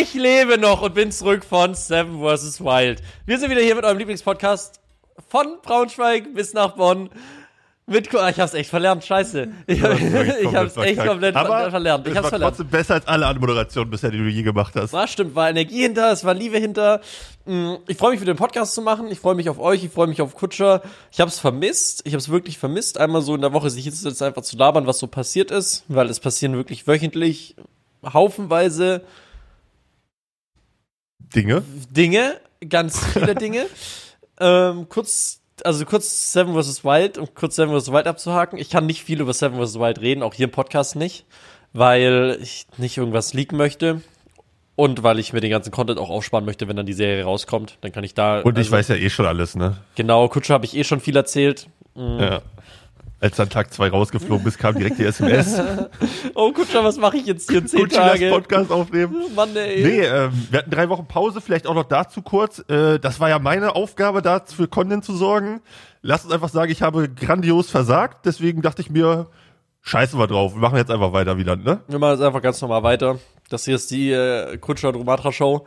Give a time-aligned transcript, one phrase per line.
[0.00, 2.60] Ich lebe noch und bin zurück von Seven vs.
[2.60, 3.02] Wild.
[3.26, 4.80] Wir sind wieder hier mit eurem Lieblingspodcast
[5.28, 7.10] von Braunschweig bis nach Bonn.
[7.86, 9.48] Mit, ah, ich hab's echt verlernt, scheiße.
[9.66, 9.98] Ich, hab,
[10.42, 12.06] ich hab's echt komplett Aber verlernt.
[12.06, 12.56] Ich es hab's war verlernt.
[12.56, 14.92] trotzdem besser als alle Anmoderationen bisher, die du je gemacht hast.
[14.92, 17.00] War stimmt, war Energie hinter, es war Liebe hinter.
[17.46, 19.08] Mm, Ich freue mich, wieder den Podcast zu machen.
[19.10, 20.82] Ich freue mich auf euch, ich freue mich auf Kutscher.
[21.10, 22.02] Ich habe es vermisst.
[22.04, 24.56] Ich habe es wirklich vermisst, einmal so in der Woche sich jetzt jetzt einfach zu
[24.58, 27.56] labern, was so passiert ist, weil es passieren wirklich wöchentlich
[28.12, 29.02] haufenweise
[31.34, 31.62] Dinge.
[31.90, 33.66] Dinge, ganz viele Dinge.
[34.40, 36.84] ähm, kurz, also kurz Seven vs.
[36.84, 37.92] Wild, um kurz Seven vs.
[37.92, 38.58] Wild abzuhaken.
[38.58, 39.78] Ich kann nicht viel über Seven vs.
[39.78, 41.24] Wild reden, auch hier im Podcast nicht,
[41.72, 44.02] weil ich nicht irgendwas leaken möchte.
[44.76, 47.78] Und weil ich mir den ganzen Content auch aufsparen möchte, wenn dann die Serie rauskommt.
[47.80, 48.42] Dann kann ich da.
[48.42, 49.76] Und ich also, weiß ja eh schon alles, ne?
[49.96, 51.66] Genau, Kutscher habe ich eh schon viel erzählt.
[51.96, 52.18] Mhm.
[52.20, 52.42] Ja.
[53.20, 55.60] Als dann Tag zwei rausgeflogen bist, kam direkt die SMS.
[56.34, 57.66] Oh, Kutscher, was mache ich jetzt hier?
[57.66, 58.30] Zehn lass Tage.
[58.30, 59.16] Podcast aufnehmen.
[59.34, 59.82] Mann, ey.
[59.82, 62.60] Nee, ähm, wir hatten drei Wochen Pause, vielleicht auch noch dazu kurz.
[62.68, 65.60] Äh, das war ja meine Aufgabe, da für Content zu sorgen.
[66.00, 68.24] Lass uns einfach sagen, ich habe grandios versagt.
[68.24, 69.26] Deswegen dachte ich mir,
[69.82, 70.54] scheißen wir drauf.
[70.54, 71.80] Wir machen jetzt einfach weiter wieder, ne?
[71.88, 73.18] Wir machen jetzt einfach ganz normal weiter.
[73.48, 75.66] Das hier ist die äh, Kutscher und Romatra Show.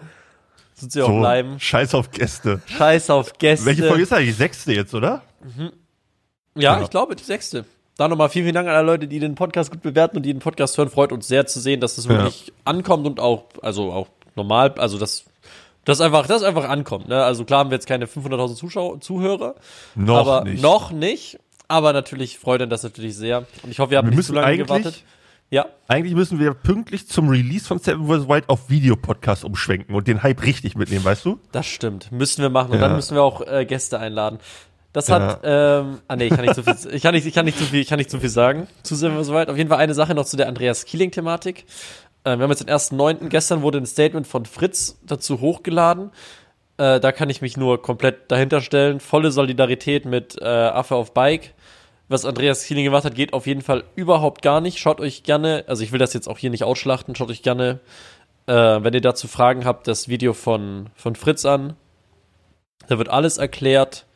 [0.73, 1.59] Sind sie auch bleiben.
[1.59, 2.61] scheiß auf Gäste.
[2.65, 3.65] Scheiß auf Gäste.
[3.65, 4.29] Welche Folge ist eigentlich?
[4.29, 5.21] Die sechste jetzt, oder?
[6.55, 6.81] Ja, Ja.
[6.83, 7.65] ich glaube, die sechste.
[7.97, 10.33] Da nochmal vielen, vielen Dank an alle Leute, die den Podcast gut bewerten und die
[10.33, 10.89] den Podcast hören.
[10.89, 14.97] Freut uns sehr zu sehen, dass es wirklich ankommt und auch, also auch normal, also
[14.97, 15.25] dass
[15.85, 17.07] das einfach, das einfach ankommt.
[17.09, 17.21] Ne?
[17.23, 19.55] Also klar haben wir jetzt keine 500.000 Zuschauer, Zuhörer,
[19.95, 20.61] Noch aber nicht.
[20.63, 21.39] noch nicht.
[21.67, 23.45] Aber natürlich freut uns das natürlich sehr.
[23.63, 25.03] Und ich hoffe, ihr habt Wir nicht zu lange gewartet.
[25.49, 28.27] Ja, Eigentlich müssen wir pünktlich zum Release von Seven vs.
[28.29, 31.39] Wild auf Videopodcast umschwenken und den Hype richtig mitnehmen, weißt du?
[31.51, 32.09] das stimmt.
[32.11, 32.71] Müssen wir machen.
[32.71, 32.87] Und Ja.
[32.87, 34.39] dann müssen wir auch äh, Gäste einladen.
[34.93, 37.45] Das hat, ähm, ah nee, ich kann nicht zu viel, ich kann nicht, ich kann
[37.45, 38.67] nicht zu viel, ich kann nicht zu viel sagen.
[38.83, 39.49] Zu sind wir soweit.
[39.49, 41.65] Auf jeden Fall eine Sache noch zu der Andreas Keeling-Thematik.
[42.25, 43.29] Ähm, wir haben jetzt den 1.9.
[43.29, 46.11] Gestern wurde ein Statement von Fritz dazu hochgeladen.
[46.77, 48.99] Äh, da kann ich mich nur komplett dahinter stellen.
[48.99, 51.53] Volle Solidarität mit äh, Affe auf Bike.
[52.09, 54.79] Was Andreas Keeling gemacht hat, geht auf jeden Fall überhaupt gar nicht.
[54.79, 57.79] Schaut euch gerne, also ich will das jetzt auch hier nicht ausschlachten, schaut euch gerne,
[58.47, 61.77] äh, wenn ihr dazu Fragen habt, das Video von, von Fritz an.
[62.87, 64.07] Da wird alles erklärt.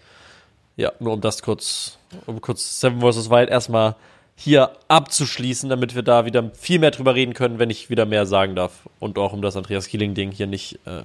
[0.77, 3.29] Ja, nur um das kurz, um kurz Seven vs.
[3.29, 3.95] Wild erstmal
[4.37, 8.25] hier abzuschließen, damit wir da wieder viel mehr drüber reden können, wenn ich wieder mehr
[8.25, 8.89] sagen darf.
[8.99, 11.03] Und auch um das Andreas Keeling-Ding hier nicht äh,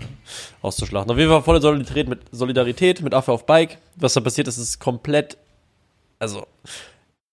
[0.63, 1.11] auszuschlachten.
[1.11, 3.79] Auf jeden Fall volle Solidarität mit, Solidarität mit Affe auf Bike.
[3.95, 5.37] Was da passiert ist, ist komplett.
[6.19, 6.47] Also.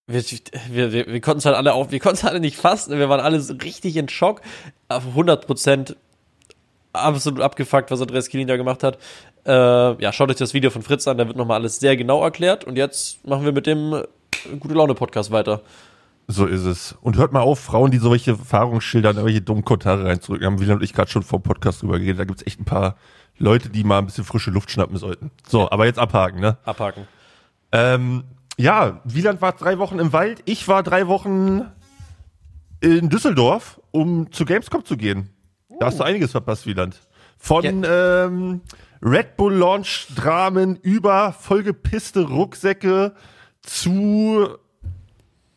[0.10, 0.24] Wir,
[0.70, 2.98] wir, wir, konnten es halt alle auf, wir konnten es alle nicht fassen.
[2.98, 4.42] Wir waren alle richtig in Schock.
[4.88, 5.98] Auf 100 Prozent
[6.98, 8.98] absolut abgefuckt, was Andreas Keeling da gemacht hat.
[9.46, 12.24] Äh, ja, schaut euch das Video von Fritz an, da wird nochmal alles sehr genau
[12.24, 12.64] erklärt.
[12.64, 14.04] Und jetzt machen wir mit dem äh,
[14.60, 15.62] Gute Laune Podcast weiter.
[16.28, 16.96] So ist es.
[17.02, 20.46] Und hört mal auf, Frauen, die solche Erfahrungen schildern, irgendwelche dummen Kommentare reinzudrücken.
[20.46, 22.20] Haben Wieland und ich gerade schon vom Podcast drüber geredet.
[22.20, 22.98] Da gibt's echt ein paar
[23.38, 25.32] Leute, die mal ein bisschen frische Luft schnappen sollten.
[25.48, 26.58] So, aber jetzt abhaken, ne?
[26.66, 27.08] Abhaken.
[27.72, 28.26] Ähm,
[28.58, 30.42] ja, Wieland war drei Wochen im Wald.
[30.46, 31.66] Ich war drei Wochen
[32.82, 35.30] in Düsseldorf, um zu Gamescom zu gehen.
[35.80, 37.00] Da hast du einiges verpasst, Wieland.
[37.38, 38.62] Von ähm,
[39.02, 43.14] Red Bull Launch Dramen über vollgepisste Rucksäcke
[43.62, 44.58] zu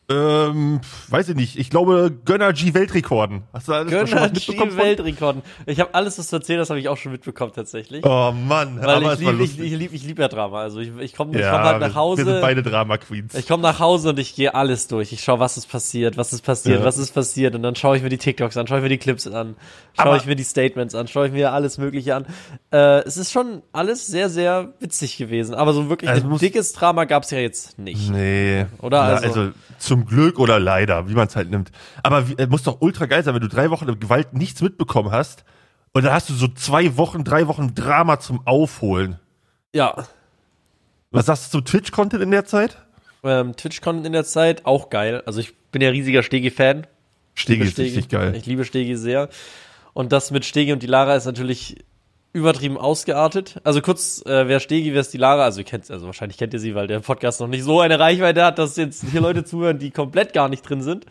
[0.09, 3.43] ähm, weiß ich nicht, ich glaube Gönner G Weltrekorden.
[3.53, 4.29] Hast du alles Gönner?
[4.29, 4.57] G?
[4.75, 5.41] Weltrekorden.
[5.65, 8.05] Ich habe alles, was du erzählt hast, habe ich auch schon mitbekommen tatsächlich.
[8.05, 10.61] Oh Mann, Weil aber ich liebe ich, ich lieb, ich lieb ja Drama.
[10.61, 12.25] Also ich, ich komme ja, komm halt nach Hause.
[12.25, 13.35] Wir sind beide Drama Queens.
[13.35, 15.13] Ich komme nach Hause und ich gehe alles durch.
[15.13, 16.85] Ich schaue, was ist passiert, was ist passiert, Ja.
[16.85, 17.55] was ist passiert.
[17.55, 19.55] Und dann schaue ich mir die TikToks an, schaue ich mir die Clips an,
[19.97, 22.25] schaue ich mir die Statements an, schaue ich mir alles Mögliche an.
[22.73, 25.55] Äh, es ist schon alles sehr, sehr witzig gewesen.
[25.55, 28.09] Aber so wirklich Also ein dickes Drama gab es ja jetzt nicht.
[28.11, 28.65] Nee.
[28.81, 28.97] Oder?
[28.97, 29.51] Ja, Also- also,
[30.01, 31.71] zum Glück oder leider, wie man es halt nimmt.
[32.03, 35.11] Aber wie, äh, muss doch ultra geil sein, wenn du drei Wochen Gewalt nichts mitbekommen
[35.11, 35.43] hast
[35.93, 39.19] und dann hast du so zwei Wochen, drei Wochen Drama zum Aufholen.
[39.73, 40.05] Ja.
[41.11, 42.77] Was sagst du zum Twitch-Content in der Zeit?
[43.23, 45.21] Ähm, Twitch-Content in der Zeit, auch geil.
[45.25, 46.87] Also ich bin ja riesiger Stegi-Fan.
[47.35, 48.35] Stegi ist richtig geil.
[48.35, 49.29] Ich liebe Stegi sehr.
[49.93, 51.77] Und das mit Stegi und die Lara ist natürlich
[52.33, 53.59] übertrieben ausgeartet.
[53.63, 55.43] Also kurz, äh, wer Stegi, wer ist die Lara?
[55.43, 57.99] Also ihr kennt, also wahrscheinlich kennt ihr sie, weil der Podcast noch nicht so eine
[57.99, 61.05] Reichweite hat, dass jetzt hier Leute zuhören, die komplett gar nicht drin sind.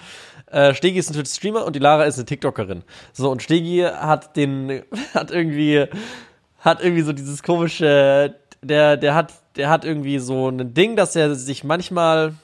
[0.47, 2.83] Äh, Stegi ist ein Twitch-Streamer und die Lara ist eine TikTokerin.
[3.13, 4.83] So, und Stegi hat den,
[5.15, 5.87] hat irgendwie,
[6.59, 11.17] hat irgendwie so dieses komische, der, der hat, der hat irgendwie so ein Ding, dass
[11.17, 12.35] er sich manchmal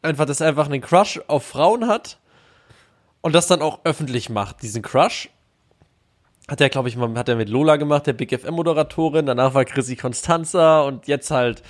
[0.00, 2.18] einfach, dass er einfach einen Crush auf Frauen hat
[3.20, 5.28] und das dann auch öffentlich macht, diesen Crush.
[6.46, 9.96] Hat er, glaube ich, hat er mit Lola gemacht, der Big FM-Moderatorin, danach war Chrissy
[9.96, 11.62] Constanza und jetzt halt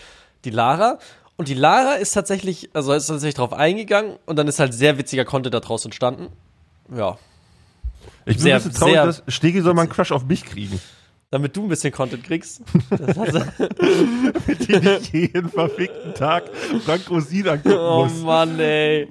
[0.44, 0.98] die Lara.
[1.36, 4.98] Und die Lara ist tatsächlich, also ist tatsächlich drauf eingegangen und dann ist halt sehr
[4.98, 6.28] witziger Content daraus entstanden.
[6.94, 7.18] Ja.
[8.26, 10.80] Ich bin sehr, ein bisschen traurig, dass Stegi soll mal einen Crush auf mich kriegen.
[11.30, 12.62] Damit du ein bisschen Content kriegst.
[12.90, 16.44] Damit ich nicht jeden verfickten Tag
[16.84, 18.12] Frank Rosin angucken oh muss.
[18.22, 19.08] Oh Mann, ey.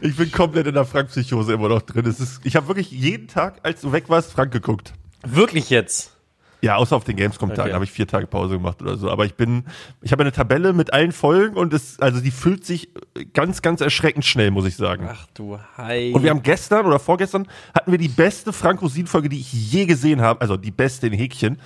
[0.00, 2.06] Ich bin komplett in der Frank-Psychose immer noch drin.
[2.06, 4.92] Es ist, ich habe wirklich jeden Tag, als du weg warst, Frank geguckt.
[5.26, 6.16] Wirklich jetzt?
[6.62, 7.74] Ja, außer auf den Gamescom-Tagen okay.
[7.74, 9.10] habe ich vier Tage Pause gemacht oder so.
[9.10, 9.64] Aber ich bin,
[10.02, 12.88] ich habe eine Tabelle mit allen Folgen und es, also die füllt sich
[13.34, 15.06] ganz, ganz erschreckend schnell, muss ich sagen.
[15.08, 16.12] Ach du Hi.
[16.12, 19.84] Und wir haben gestern oder vorgestern hatten wir die beste Frank Rosin-Folge, die ich je
[19.84, 20.40] gesehen habe.
[20.40, 21.60] Also die beste in Häkchen.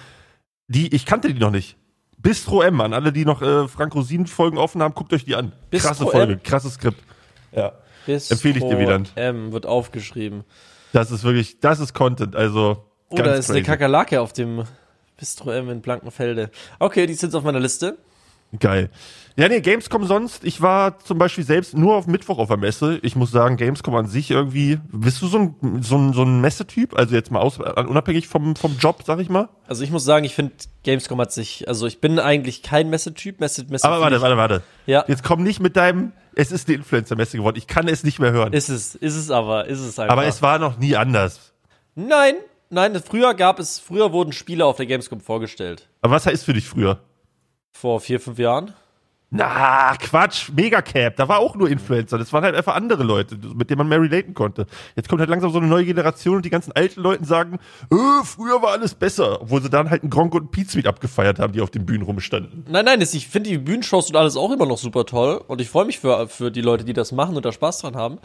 [0.67, 1.77] Die, ich kannte die noch nicht.
[2.19, 5.53] Bistro M, an alle, die noch äh, Frank Rosin-Folgen offen haben, guckt euch die an.
[5.71, 6.43] Bistro Krasse Folge, M?
[6.43, 7.03] krasses Skript.
[7.53, 7.73] Ja.
[8.07, 9.13] Bistro Empfehle ich dir, Wieland.
[9.17, 10.45] M wird aufgeschrieben.
[10.93, 12.85] Das ist wirklich, das ist Content, also.
[13.11, 13.59] Oder ist crazy.
[13.59, 14.65] eine Kakerlake auf dem
[15.17, 16.51] Bistro M in Blankenfelde.
[16.79, 17.99] Okay, die sind auf meiner Liste.
[18.59, 18.91] Geil.
[19.37, 20.45] Ja, nee, Gamescom sonst.
[20.45, 22.99] Ich war zum Beispiel selbst nur auf Mittwoch auf der Messe.
[23.03, 24.81] Ich muss sagen, Gamescom an sich irgendwie.
[24.93, 26.99] Bist du so ein, so ein, so ein Messetyp?
[26.99, 29.49] Also jetzt mal aus, unabhängig vom, vom Job, sag ich mal?
[29.69, 30.53] Also ich muss sagen, ich finde,
[30.83, 33.39] Gamescom hat sich, also ich bin eigentlich kein Messetyp.
[33.39, 34.63] Messe, Messe Aber warte, warte, warte.
[34.87, 35.05] Ja.
[35.07, 37.57] Jetzt komm nicht mit deinem, es ist die Influencer-Messe geworden.
[37.57, 38.53] Ich kann es nicht mehr hören.
[38.53, 40.13] Ist es, ist es aber, ist es einfach.
[40.13, 41.55] Aber es war noch nie anders.
[41.95, 42.35] Nein,
[42.69, 45.89] nein, früher gab es, früher wurden Spiele auf der Gamescom vorgestellt.
[46.03, 47.01] Aber was heißt für dich früher?
[47.73, 48.75] Vor vier, fünf Jahren?
[49.33, 52.19] Na, Quatsch, Megacap, da war auch nur Influencer.
[52.19, 54.67] Das waren halt einfach andere Leute, mit denen man mehr relaten konnte.
[54.97, 57.61] Jetzt kommt halt langsam so eine neue Generation und die ganzen alten Leute sagen,
[57.93, 59.41] äh, früher war alles besser.
[59.43, 62.03] Obwohl sie dann halt einen Gronk und einen Pete abgefeiert haben, die auf den Bühnen
[62.03, 62.65] rumstanden.
[62.69, 65.41] Nein, nein, ich finde die Bühnenshows und alles auch immer noch super toll.
[65.47, 67.95] Und ich freue mich für, für die Leute, die das machen und da Spaß dran
[67.95, 68.19] haben.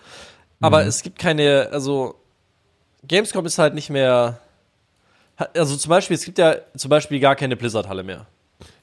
[0.59, 0.87] Aber mhm.
[0.87, 2.15] es gibt keine, also,
[3.07, 4.39] Gamescom ist halt nicht mehr,
[5.53, 8.25] also zum Beispiel, es gibt ja zum Beispiel gar keine Blizzard-Halle mehr.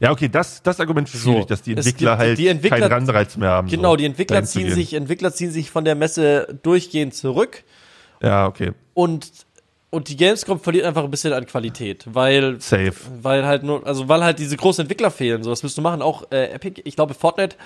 [0.01, 3.37] Ja, okay, das, das Argument ist so, dass die Entwickler halt die Entwickler, keinen Anreiz
[3.37, 3.69] mehr haben.
[3.69, 7.65] Genau, so, die Entwickler ziehen sich, Entwickler ziehen sich von der Messe durchgehend zurück.
[8.23, 8.73] Ja, okay.
[8.95, 9.31] Und,
[9.91, 12.95] und die Gamescom verliert einfach ein bisschen an Qualität, weil, Safe.
[13.23, 15.43] weil halt nur, also weil halt diese großen Entwickler fehlen.
[15.43, 16.03] So, was müsst du machen?
[16.03, 17.57] Auch äh, Epic, ich glaube, Fortnite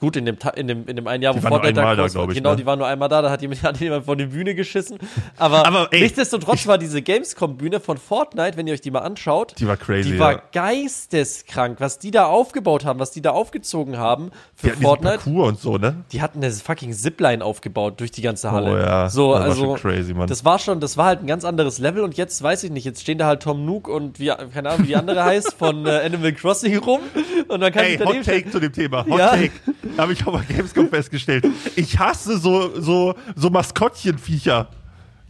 [0.00, 2.32] Gut, in dem, in dem, in dem einen Jahr, die wo Fortnite da, da glaube
[2.32, 2.38] ich.
[2.38, 2.56] Genau, ne?
[2.56, 4.98] die waren nur einmal da, da hat jemand, hat jemand von der Bühne geschissen.
[5.36, 9.54] Aber, Aber ey, nichtsdestotrotz war diese Gamescom-Bühne von Fortnite, wenn ihr euch die mal anschaut,
[9.58, 10.12] die war crazy.
[10.12, 10.42] Die war ja.
[10.52, 15.18] geisteskrank, was die da aufgebaut haben, was die da aufgezogen haben für die Fortnite.
[15.18, 16.04] Parcours und so, ne?
[16.12, 18.72] Die hatten eine fucking Zipline aufgebaut durch die ganze Halle.
[18.72, 19.10] Oh ja.
[19.10, 20.28] So, das also, war schon crazy, Mann.
[20.28, 22.84] Das war schon, das war halt ein ganz anderes Level und jetzt weiß ich nicht,
[22.84, 25.86] jetzt stehen da halt Tom Nook und wie, keine Ahnung, wie die andere heißt, von
[25.86, 27.00] äh, Animal Crossing rum.
[27.48, 29.04] Und dann kann Ey, ich Hot Take zu dem Thema.
[29.08, 29.30] Hot ja.
[29.30, 29.50] Take.
[29.96, 31.46] Habe ich auch Games Gamescom festgestellt.
[31.76, 34.68] Ich hasse so, so, so Maskottchenviecher.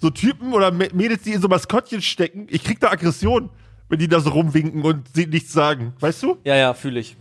[0.00, 2.46] So Typen oder Mädels, die in so Maskottchen stecken.
[2.50, 3.50] Ich krieg da Aggression,
[3.88, 5.92] wenn die da so rumwinken und sie nichts sagen.
[6.00, 6.38] Weißt du?
[6.44, 7.16] Ja, ja, fühle ich.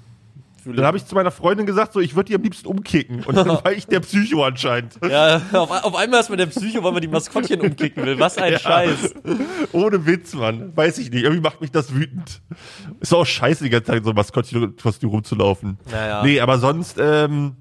[0.75, 3.24] Dann habe ich zu meiner Freundin gesagt, so ich würde die am liebsten umkicken.
[3.24, 4.94] Und dann war ich der Psycho anscheinend.
[5.08, 8.19] Ja, auf, auf einmal ist man der Psycho, weil man die Maskottchen umkicken will.
[8.19, 8.60] Was ein ja.
[8.60, 9.16] Scheiß.
[9.72, 10.75] Ohne Witz, Mann.
[10.75, 11.24] Weiß ich nicht.
[11.24, 12.42] Irgendwie macht mich das wütend.
[13.00, 15.78] Ist auch scheiße, die ganze Zeit so Maskottchen rumzulaufen.
[15.92, 16.24] Naja.
[16.24, 17.56] Nee, aber sonst, ähm,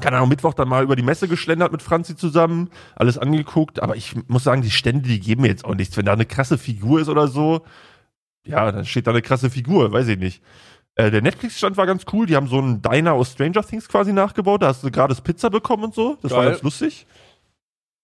[0.00, 3.96] keine Ahnung, Mittwoch dann mal über die Messe geschlendert mit Franzi zusammen, alles angeguckt, aber
[3.96, 5.96] ich muss sagen, die Stände, die geben mir jetzt auch nichts.
[5.96, 7.62] Wenn da eine krasse Figur ist oder so,
[8.44, 10.42] ja, dann steht da eine krasse Figur, weiß ich nicht.
[10.98, 14.12] Äh, der Netflix-Stand war ganz cool, die haben so einen Diner aus Stranger Things quasi
[14.12, 16.38] nachgebaut, da hast du gerade Pizza bekommen und so, das geil.
[16.38, 17.06] war ganz lustig.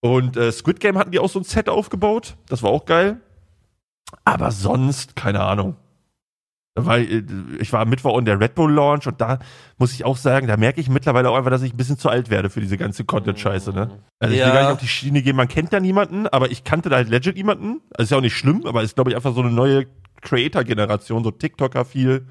[0.00, 3.20] Und äh, Squid Game hatten die auch so ein Set aufgebaut, das war auch geil.
[4.25, 5.75] Aber sonst, keine Ahnung.
[6.76, 7.25] Weil äh,
[7.59, 9.40] ich war am Mittwoch in der Red Bull Launch und da
[9.76, 12.11] muss ich auch sagen, da merke ich mittlerweile auch einfach, dass ich ein bisschen zu
[12.11, 13.90] alt werde für diese ganze Content-Scheiße, ne?
[14.21, 16.62] Also ich will gar nicht auf die Schiene gehen, man kennt da niemanden, aber ich
[16.62, 17.80] kannte da halt legit niemanden.
[17.90, 19.87] Also ist ja auch nicht schlimm, aber ist, glaube ich, einfach so eine neue
[20.21, 22.28] Creator-Generation, so TikToker viel.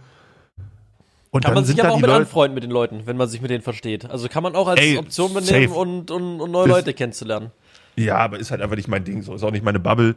[1.33, 3.41] Und kann man sich aber auch mit Leute anfreunden mit den Leuten, wenn man sich
[3.41, 4.07] mit denen versteht.
[4.07, 7.49] Also kann man auch als Ey, Option benehmen und, und, und, neue das, Leute kennenzulernen.
[7.95, 10.15] Ja, aber ist halt einfach nicht mein Ding, so ist auch nicht meine Bubble.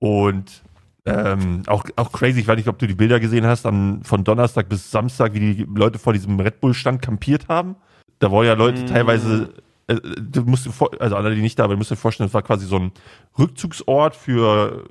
[0.00, 0.62] Und
[1.04, 4.24] ähm, auch, auch crazy, ich weiß nicht, ob du die Bilder gesehen hast, an, von
[4.24, 7.76] Donnerstag bis Samstag, wie die Leute vor diesem Red Bull-Stand kampiert haben.
[8.18, 8.86] Da wollen ja Leute mm.
[8.86, 9.54] teilweise,
[9.86, 12.66] äh, du musst also alle, die nicht da waren, musst dir vorstellen, das war quasi
[12.66, 12.90] so ein
[13.38, 14.84] Rückzugsort für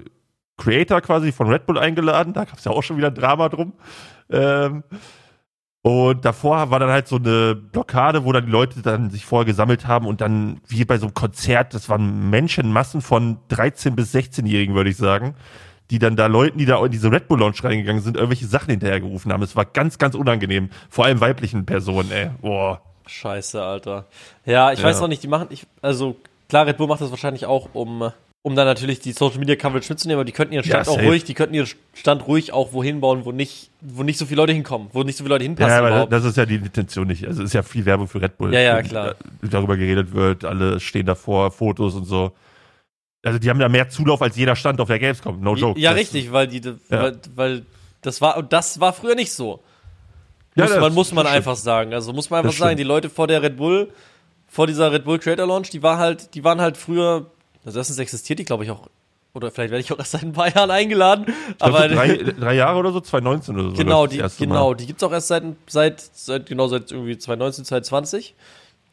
[0.55, 2.31] Creator quasi von Red Bull eingeladen.
[2.31, 3.73] Da gab es ja auch schon wieder Drama drum.
[4.29, 4.83] Ähm,
[5.83, 9.45] und davor war dann halt so eine Blockade, wo dann die Leute dann sich vorher
[9.45, 14.15] gesammelt haben und dann, wie bei so einem Konzert, das waren Menschenmassen von 13 bis
[14.15, 15.35] 16-Jährigen, würde ich sagen,
[15.91, 18.69] die dann da Leuten, die da in diese Red Bull Lounge reingegangen sind, irgendwelche Sachen
[18.69, 19.43] hinterhergerufen haben.
[19.43, 20.69] Es war ganz, ganz unangenehm.
[20.89, 22.29] Vor allem weiblichen Personen, ey.
[22.41, 22.81] Boah.
[23.05, 24.05] Scheiße, Alter.
[24.45, 24.85] Ja, ich ja.
[24.85, 26.15] weiß noch nicht, die machen, ich, also
[26.47, 28.09] klar, Red Bull macht das wahrscheinlich auch, um,
[28.45, 31.01] um dann natürlich die Social Media Coverage mitzunehmen, aber die könnten ihren Stand ja, auch
[31.01, 34.41] ruhig, die könnten ihren Stand ruhig auch wohin bauen, wo nicht, wo nicht so viele
[34.41, 35.71] Leute hinkommen, wo nicht so viele Leute hinpassen.
[35.71, 36.12] Ja, aber überhaupt.
[36.12, 37.25] das ist ja die Intention nicht.
[37.25, 38.53] Also es ist ja viel Werbung für Red Bull.
[38.53, 39.15] Ja, ja, klar.
[39.41, 42.33] Darüber geredet wird, alle stehen davor, Fotos und so.
[43.25, 45.39] Also die haben da mehr Zulauf als jeder Stand auf der Gamescom.
[45.39, 45.79] No joke.
[45.79, 46.75] Ja, Das- richtig, weil die, Ja.
[46.89, 47.65] weil, weil
[48.01, 49.63] das war, und das war früher nicht so.
[50.55, 51.38] Ja, muss das- man, muss man stimmt.
[51.38, 51.93] einfach sagen.
[51.93, 52.79] Also muss man einfach Das sagen, stimmt.
[52.81, 53.89] die Leute vor der Red Bull,
[54.50, 57.31] vor dieser Red Bull Creator Launch, die war halt, die waren halt früher,
[57.65, 58.88] also erstens existiert die, glaube ich, auch,
[59.34, 61.25] oder vielleicht werde ich auch erst seit ein paar Jahren eingeladen.
[61.58, 63.75] Ich aber so drei, drei Jahre oder so, 2019 oder so.
[63.75, 64.32] genau, die, Mal.
[64.38, 68.36] genau, die gibt's auch erst seit, seit, seit, genau, seit irgendwie 2019, 2020.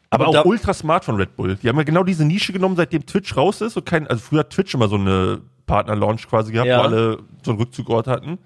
[0.09, 1.55] Aber Und auch ultra smart von Red Bull.
[1.55, 3.77] Die haben ja genau diese Nische genommen, seitdem Twitch raus ist.
[3.77, 6.79] Und kein, also früher hat Twitch immer so eine Partner-Launch quasi gehabt, Ja.
[6.79, 8.37] wo alle so einen Rückzugort hatten.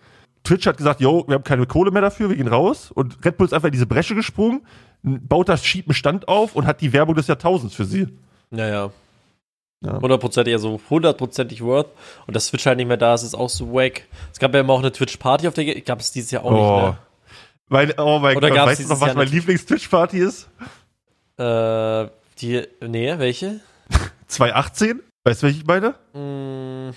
[0.43, 2.91] Twitch hat gesagt, yo, wir haben keine Kohle mehr dafür, wir gehen raus.
[2.93, 4.61] Und Red Bull ist einfach in diese Bresche gesprungen,
[5.01, 8.07] baut das Sheet Stand auf und hat die Werbung des Jahrtausends für sie.
[8.51, 8.85] Naja.
[8.85, 8.91] Ja.
[10.01, 11.87] Hundertprozentig, also hundertprozentig worth.
[12.27, 14.03] Und das Twitch halt nicht mehr da ist, ist auch so wack.
[14.33, 16.53] Es gab ja immer auch eine Twitch-Party auf der, gab es dieses Jahr auch Oh.
[16.77, 16.97] nicht, ne?
[17.67, 19.27] Mein, oh mein Oder Gott, weißt du noch, was Jahr mein?
[19.27, 20.47] Lieblings-Twitch-Party ist?
[21.37, 22.07] Äh,
[22.39, 23.59] die, nee, welche?
[24.27, 25.01] 2018?
[25.23, 25.95] Weißt du, welche ich meine?
[26.13, 26.93] Mm,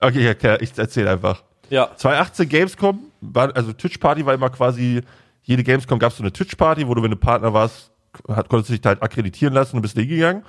[0.00, 1.42] Okay, ja, klar, ich erzähle einfach.
[1.70, 5.02] ja, 2018 Gamescom, war, also Twitch-Party war immer quasi,
[5.44, 7.90] jede Gamescom gab es so eine Twitch-Party, wo du, wenn du Partner warst,
[8.28, 10.44] hat, konntest du dich halt akkreditieren lassen und bist hingegangen.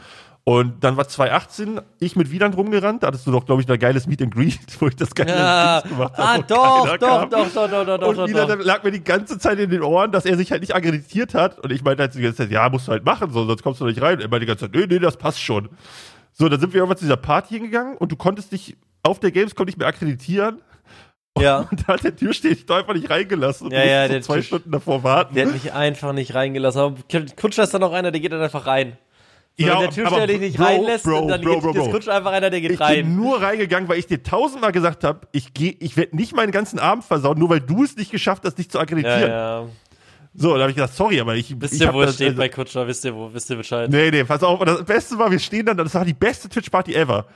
[0.46, 3.80] Und dann war 2018 ich mit Wieland rumgerannt, da hattest du doch, glaube ich, ein
[3.80, 5.80] geiles Meet and Greet, wo ich das geile ja.
[5.82, 6.28] Dings gemacht habe.
[6.28, 8.66] Ah, doch, doch, doch, doch, doch, doch, doch, Und doch, Wieland doch.
[8.66, 11.60] lag mir die ganze Zeit in den Ohren, dass er sich halt nicht akkreditiert hat.
[11.60, 13.80] Und ich meinte halt die ganze Zeit, ja, musst du halt machen, so, sonst kommst
[13.80, 14.20] du nicht rein.
[14.20, 15.70] Er meinte die ganze Zeit, nee, nee, das passt schon.
[16.34, 19.32] So, dann sind wir irgendwann zu dieser Party hingegangen und du konntest dich auf der
[19.32, 20.62] Gamescom nicht mehr akkreditieren.
[21.40, 21.60] Ja.
[21.72, 23.68] Und da hat der Türsteher dich da einfach nicht reingelassen.
[23.68, 25.34] Und Ja, ja, musstest der so zwei Tür- Stunden davor warten.
[25.34, 26.80] Der hat mich einfach nicht reingelassen.
[26.82, 26.96] Aber
[27.36, 28.98] Kutscher ist dann auch einer, der geht dann einfach rein.
[29.60, 32.12] So, Ja, der Türsteher aber dich nicht Bro, reinlässt, Bro, dann Bro, geht Bro, Bro.
[32.12, 32.95] Einfach einer, der geht ich rein.
[33.05, 36.51] bin nur reingegangen, weil ich dir tausendmal gesagt habe, ich gehe, ich werde nicht meinen
[36.51, 39.29] ganzen Abend versauen, nur weil du es nicht geschafft hast, dich zu Ja, akkreditieren.
[39.29, 39.65] ja.
[40.33, 42.39] So, da habe ich gesagt, sorry, aber ich, Wisst ich ihr, wo es steht also-
[42.39, 42.88] bei Kutscher?
[42.88, 43.91] Wisst ihr, wo, wisst ihr Bescheid?
[43.91, 44.60] Nee, nee, pass auf.
[44.60, 47.27] Und das Beste war, wir stehen dann, das war die beste Twitch-Party ever.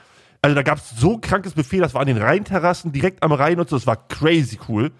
[0.42, 3.30] Also da gab es so ein krankes Buffet, das war an den Rheinterrassen, direkt am
[3.30, 4.90] Rhein und so, das war crazy cool.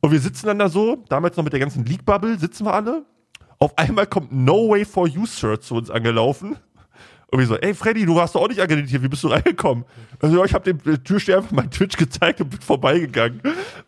[0.00, 3.04] Und wir sitzen dann da so, damals noch mit der ganzen League-Bubble, sitzen wir alle.
[3.62, 6.56] Auf einmal kommt No Way for You Sir zu uns angelaufen.
[7.30, 9.84] Und wir so, ey Freddy, du warst doch auch nicht akkreditiert, wie bist du reingekommen?
[10.20, 13.40] Also ja, ich habe dem äh, Türsteher einfach mein Twitch gezeigt und bin vorbeigegangen.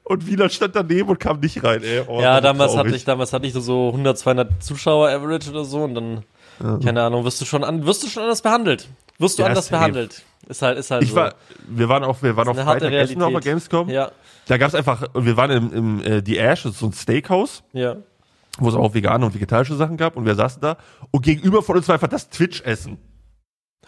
[0.05, 2.03] Und Wieland stand daneben und kam nicht rein, ey.
[2.07, 2.87] Oh, Ja, damals traurig.
[2.87, 6.23] hatte ich, damals hatte ich so 100, 200 Zuschauer Average oder so und dann,
[6.83, 8.89] keine Ahnung, wirst du schon an, wirst du schon anders behandelt.
[9.19, 10.23] Wirst du Ja, anders behandelt.
[10.49, 11.17] Ist halt, ist halt Ich so.
[11.17, 11.35] war,
[11.69, 13.41] wir waren auf, wir waren auf Freitag essen auf der.
[13.41, 13.91] Gamescom.
[13.91, 14.11] Ja,
[14.47, 16.93] Da gab es einfach, wir waren im, im äh, The Ash, das ist so ein
[16.95, 17.97] Steakhouse, ja.
[18.59, 20.77] Wo es auch vegane und vegetarische Sachen gab und wir saßen da
[21.11, 22.99] und gegenüber von uns war einfach das Twitch-Essen.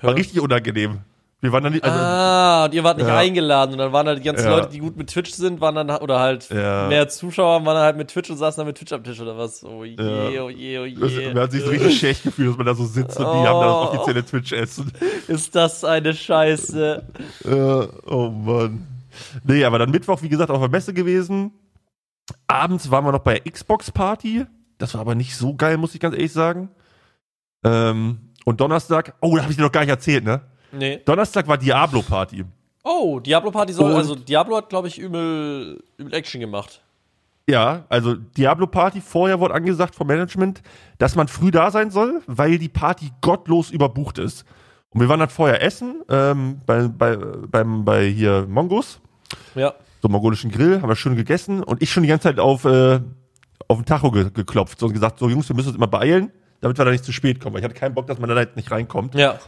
[0.00, 0.16] War Hör.
[0.16, 1.00] richtig unangenehm.
[1.42, 3.18] Wir waren dann nicht, also, ah, und ihr wart nicht Ja.
[3.18, 4.56] eingeladen und dann waren halt die ganzen Ja.
[4.56, 6.88] Leute, die gut mit Twitch sind, waren dann, oder halt Ja.
[6.88, 9.36] mehr Zuschauer, waren dann halt mit Twitch und saßen dann mit Twitch am Tisch oder
[9.36, 9.62] was.
[9.62, 10.42] Oh je, Ja.
[10.42, 11.28] oh je, oh das, je.
[11.34, 13.46] man hat sich so richtig schlecht gefühlt, dass man da so sitzt und die Oh.
[13.46, 14.90] haben da das offizielle Twitch-Essen.
[15.28, 17.02] Ist das eine Scheiße.
[17.44, 18.86] Ja, oh Mann.
[19.44, 21.52] Nee, aber dann Mittwoch, wie gesagt, auf der Messe gewesen.
[22.48, 24.46] Abends waren wir noch bei der Xbox-Party.
[24.78, 26.68] Das war aber nicht so geil, muss ich ganz ehrlich sagen.
[27.64, 30.40] Ähm, und Donnerstag, oh, da habe ich dir noch gar nicht erzählt, ne?
[30.72, 31.00] Nee.
[31.04, 32.44] Donnerstag war Diablo-Party.
[32.84, 36.82] Oh, Diablo Party soll, Und- also Diablo hat, glaube ich, übel, übel Action gemacht.
[37.48, 40.62] Ja, also Diablo-Party, vorher wurde angesagt vom Management,
[40.98, 44.44] dass man früh da sein soll, weil die Party gottlos überbucht ist.
[44.90, 49.00] Und wir waren dann vorher essen, ähm, bei, bei, beim, bei hier Mongos,
[49.54, 49.74] Ja.
[50.02, 53.00] so mongolischen Grill, haben wir schön gegessen und ich schon die ganze Zeit auf, äh,
[53.68, 56.78] auf den Tacho ge geklopft und gesagt, so Jungs, wir müssen uns immer beeilen, damit
[56.78, 58.56] wir da nicht zu spät kommen, weil ich hatte keinen Bock, dass man da halt
[58.56, 59.14] nicht reinkommt.
[59.14, 59.38] Ja.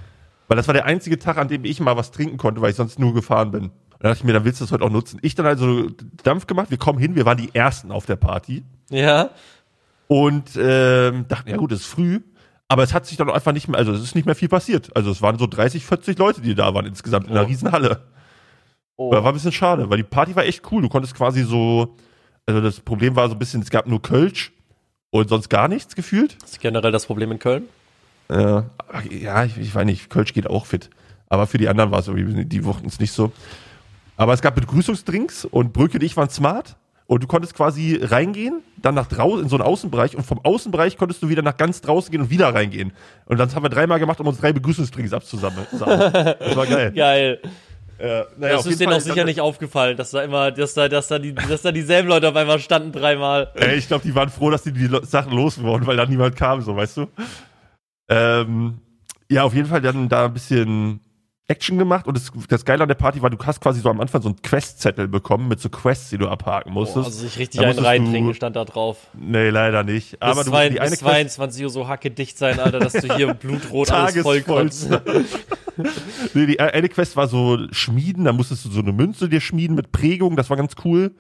[0.49, 2.77] Weil das war der einzige Tag, an dem ich mal was trinken konnte, weil ich
[2.77, 3.65] sonst nur gefahren bin.
[3.65, 5.19] Und da dachte ich mir, dann willst du das heute auch nutzen.
[5.23, 5.89] Ich dann also
[6.23, 8.65] Dampf gemacht, wir kommen hin, wir waren die Ersten auf der Party.
[8.91, 9.31] Ja.
[10.07, 12.21] Und ähm, dachten, ja gut, es ist früh.
[12.69, 14.95] Aber es hat sich dann einfach nicht mehr, also es ist nicht mehr viel passiert.
[14.95, 17.47] Also es waren so 30, 40 Leute, die da waren insgesamt in einer Oh.
[17.47, 18.03] riesen Halle.
[18.97, 19.11] Oh.
[19.11, 20.83] War ein bisschen schade, weil die Party war echt cool.
[20.83, 21.97] Du konntest quasi so,
[22.49, 24.53] also das Problem war so ein bisschen, es gab nur Kölsch
[25.11, 26.41] und sonst gar nichts gefühlt.
[26.41, 27.65] Das ist generell das Problem in Köln.
[28.31, 28.63] Äh,
[29.11, 30.89] ja, ich, ich weiß nicht, Kölsch geht auch fit.
[31.29, 33.33] Aber für die anderen war es irgendwie, die wollten es nicht so.
[34.17, 36.77] Aber es gab Begrüßungsdrinks und Brücke und ich waren smart.
[37.07, 40.97] Und du konntest quasi reingehen, dann nach draußen in so einen Außenbereich und vom Außenbereich
[40.97, 42.93] konntest du wieder nach ganz draußen gehen und wieder reingehen.
[43.27, 45.67] Und das haben wir dreimal gemacht, um uns drei Begrüßungsdrinks abzusammeln.
[45.71, 46.93] Das war geil.
[46.97, 47.41] Geil.
[47.99, 51.09] Äh, naja, das ist denen auch sicher nicht aufgefallen, dass da immer, dass da, dass
[51.09, 53.51] da die, dass da dieselben Leute auf einmal standen dreimal.
[53.55, 56.61] Ey, ich glaube, die waren froh, dass die die Sachen loswurden, weil da niemand kam,
[56.61, 57.07] so, weißt du?
[58.09, 58.79] Ähm,
[59.29, 61.01] ja, auf jeden Fall dann da ein bisschen
[61.49, 64.01] Action gemacht und das, das Geile an der Party war, du hast quasi so am
[64.01, 67.07] Anfang so einen Questzettel bekommen mit so Quests, die du abhaken Boah, musstest.
[67.07, 69.09] also sich richtig einen reintrinken stand da drauf.
[69.15, 70.21] nee, leider nicht.
[70.21, 72.81] Aber bis, du zwei, die eine bis Quest 22 Uhr so hacke dicht sein, Alter,
[72.81, 74.45] dass du hier blutrot alles voll.
[76.35, 79.77] nee, die eine Quest war so Schmieden, da musstest du so eine Münze dir schmieden
[79.77, 81.13] mit Prägung, das war ganz cool.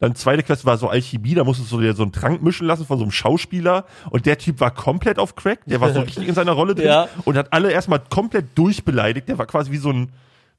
[0.00, 2.84] Dann zweite Quest war so Alchemie, da musstest du dir so einen Trank mischen lassen
[2.84, 3.84] von so einem Schauspieler.
[4.10, 6.86] Und der Typ war komplett auf Crack, der war so richtig in seiner Rolle drin
[6.86, 7.08] Ja.
[7.24, 9.28] und hat alle erstmal komplett durchbeleidigt.
[9.28, 10.08] Der war quasi wie so ein,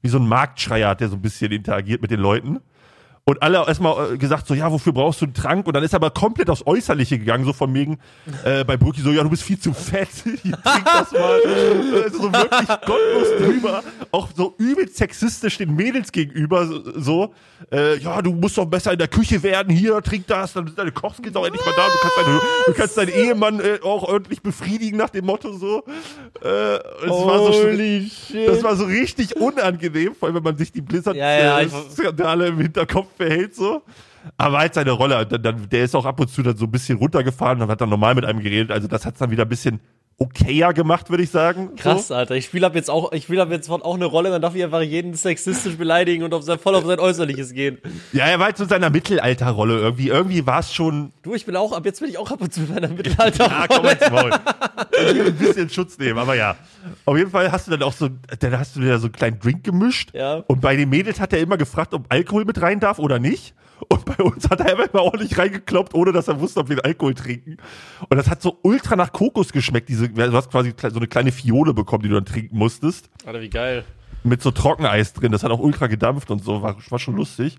[0.00, 2.60] wie so ein Marktschreier, hat der so ein bisschen interagiert mit den Leuten.
[3.26, 5.66] Und alle erstmal äh, gesagt so, ja, wofür brauchst du einen Trank?
[5.66, 7.98] Und dann ist er aber komplett aufs Äußerliche gegangen, so von wegen,
[8.44, 11.40] äh, bei Brookie so, ja, du bist viel zu fett, Hier, trink das mal.
[12.04, 17.32] also so wirklich gottlos drüber, auch so übel sexistisch den Mädels gegenüber, so,
[17.72, 20.78] äh, ja, du musst doch besser in der Küche werden, hier, trink das, dann sind
[20.78, 24.02] deine Kochskills auch endlich mal da, du kannst, deine, du kannst deinen Ehemann äh, auch
[24.02, 25.82] ordentlich befriedigen nach dem Motto so.
[26.42, 28.48] Äh, es war so shit.
[28.48, 31.64] das war so richtig unangenehm, vor allem wenn man sich die Blizzard Ja, ja, äh,
[31.64, 31.72] ich-
[32.48, 33.82] im Hinterkopf behält so.
[34.36, 36.70] Aber halt seine Rolle, dann, dann, der ist auch ab und zu dann so ein
[36.70, 38.70] bisschen runtergefahren und hat dann normal mit einem geredet.
[38.70, 39.80] Also das hat's dann wieder ein bisschen
[40.18, 41.74] okayer gemacht, würde ich sagen.
[41.76, 42.14] Krass, So.
[42.14, 42.36] Alter.
[42.36, 44.62] Ich spiele ab jetzt auch, ich spiele ab jetzt auch eine Rolle, dann darf ich
[44.62, 47.78] einfach jeden sexistisch beleidigen und auf sein, voll auf sein Äußerliches gehen.
[48.12, 50.08] Ja, er war halt so in seiner Mittelalterrolle irgendwie.
[50.08, 51.12] Irgendwie war es schon.
[51.22, 53.50] Du, ich bin auch, ab jetzt bin ich auch ab und zu in meiner Mittelalter.
[53.50, 54.30] Ah, komm ins Maul.
[54.92, 56.56] Ich will ein bisschen Schutz nehmen, aber ja.
[57.04, 58.08] Auf jeden Fall hast du dann auch so,
[58.40, 60.10] dann hast du dir so einen kleinen Drink gemischt.
[60.14, 60.44] Ja.
[60.46, 63.54] Und bei den Mädels hat er immer gefragt, ob Alkohol mit rein darf oder nicht.
[63.88, 66.82] Und bei uns hat er immer mal ordentlich reingekloppt, ohne dass er wusste, ob wir
[66.84, 67.56] Alkohol trinken.
[68.08, 69.88] Und das hat so ultra nach Kokos geschmeckt.
[69.88, 73.10] Diese, du hast quasi so eine kleine Fiole bekommen, die du dann trinken musstest.
[73.26, 73.84] Alter, wie geil.
[74.22, 75.32] Mit so Trockeneis drin.
[75.32, 76.62] Das hat auch ultra gedampft und so.
[76.62, 77.58] War, war schon lustig.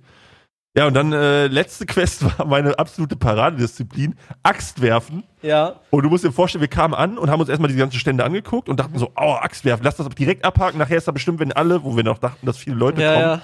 [0.77, 4.15] Ja, und dann äh, letzte Quest war meine absolute Paradedisziplin.
[4.43, 5.23] Axt werfen.
[5.41, 5.79] Ja.
[5.89, 8.25] Und du musst dir vorstellen, wir kamen an und haben uns erstmal die ganzen Stände
[8.25, 10.79] angeguckt und dachten so, oh, Axt werfen, lass das direkt abhaken.
[10.79, 13.25] Nachher ist da bestimmt, wenn alle, wo wir noch dachten, dass viele Leute Ja, kommen,
[13.25, 13.41] ja.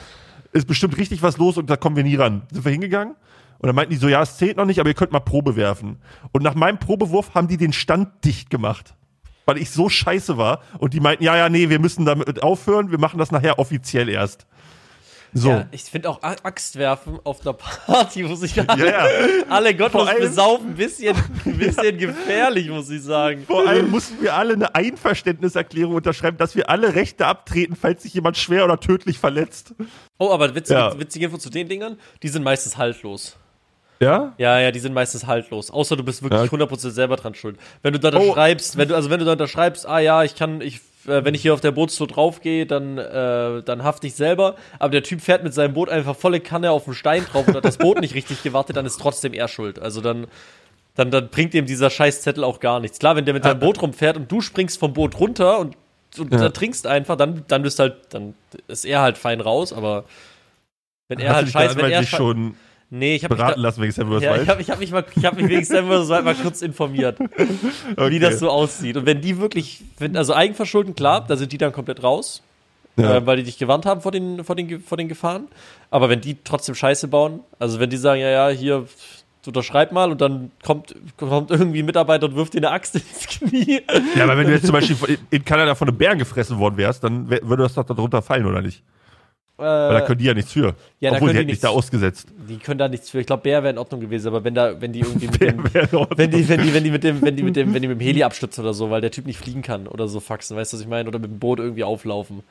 [0.51, 2.41] ist bestimmt richtig was los und da kommen wir nie ran.
[2.51, 3.15] Sind wir hingegangen
[3.61, 5.55] und dann meinten die so, ja, es zählt noch nicht, aber ihr könnt mal Probe
[5.55, 6.01] werfen.
[6.31, 8.95] Und nach meinem Probewurf haben die den Stand dicht gemacht.
[9.45, 12.89] Weil ich so scheiße war und die meinten, ja, ja, nee, wir müssen damit aufhören,
[12.89, 14.47] wir machen das nachher offiziell erst.
[15.33, 15.49] So.
[15.49, 19.43] Ja, ich finde auch Axtwerfen auf einer Party, muss ich alle, Ja, ja.
[19.49, 23.45] alle gottlos besaufen, bisschen, bisschen gefährlich, muss ich sagen.
[23.47, 28.13] Vor allem mussten wir alle eine Einverständniserklärung unterschreiben, dass wir alle Rechte abtreten, falls sich
[28.13, 29.73] jemand schwer oder tödlich verletzt.
[30.17, 30.99] Oh, aber witzige, Ja.
[30.99, 33.37] witzige Info zu den Dingern, die sind meistens haltlos.
[34.01, 34.33] Ja?
[34.37, 35.69] Ja, ja, die sind meistens haltlos.
[35.71, 36.47] Außer du bist wirklich Ja.
[36.51, 37.57] 100% selber dran schuld.
[37.83, 38.33] Wenn du da Oh.
[38.33, 41.33] schreibst, wenn du, also wenn du da unterschreibst, ah ja, ich kann, ich, äh, wenn
[41.35, 44.55] ich hier auf der Bootstour draufgehe, dann, äh, dann hafte ich selber.
[44.79, 47.55] Aber der Typ fährt mit seinem Boot einfach volle Kanne auf den Stein drauf und
[47.55, 49.77] hat das Boot nicht richtig gewartet, dann ist trotzdem er schuld.
[49.79, 50.25] Also dann,
[50.95, 52.97] dann, dann bringt ihm dieser Scheißzettel auch gar nichts.
[52.99, 55.75] Klar, wenn der mit seinem Boot rumfährt und du springst vom Boot runter und,
[56.17, 56.39] und Ja.
[56.39, 58.33] da trinkst einfach, dann, dann bist halt, dann
[58.67, 60.05] ist er halt fein raus, aber
[61.07, 62.55] wenn er halt scheiße, wenn er schon
[62.93, 64.21] Nee, ich habe mich beraten lassen wegen Sam vs.
[64.23, 64.43] ja, Wild?
[64.43, 66.09] ich habe ich hab mich, mal- ich hab mich wegen Sam vs.
[66.09, 68.11] Wild mal kurz informiert, Okay.
[68.11, 68.97] wie das so aussieht.
[68.97, 72.41] Und wenn die wirklich, wenn, also Eigenverschulden, klar, da sind die dann komplett raus,
[72.97, 73.15] Ja.
[73.17, 75.47] äh, weil die dich gewarnt haben vor den, vor, den, vor den Gefahren.
[75.89, 78.85] Aber wenn die trotzdem Scheiße bauen, also wenn die sagen, ja, ja, hier,
[79.47, 83.25] unterschreib mal und dann kommt, kommt irgendwie ein Mitarbeiter und wirft dir eine Axt ins
[83.27, 83.81] Knie.
[84.17, 87.03] Ja, aber wenn du jetzt zum Beispiel in- Kanada von einem Bären gefressen worden wärst,
[87.05, 88.83] dann würde das doch darunter fallen, oder nicht?
[89.61, 90.75] Weil da Äh, können die ja nichts für.
[90.99, 92.27] ja, Obwohl, die hätten nichts- da ausgesetzt.
[92.49, 93.19] die können da nichts für.
[93.19, 95.63] Ich glaube, Bär wäre in Ordnung gewesen, aber wenn da, wenn die irgendwie mit dem,
[96.15, 97.99] wenn die, wenn die, wenn die mit dem, wenn die mit dem, wenn die mit
[97.99, 100.73] dem Heli abstürzen oder so, weil der Typ nicht fliegen kann oder so faxen, weißt
[100.73, 101.07] du, was ich meine?
[101.07, 102.41] Oder mit dem Boot irgendwie auflaufen.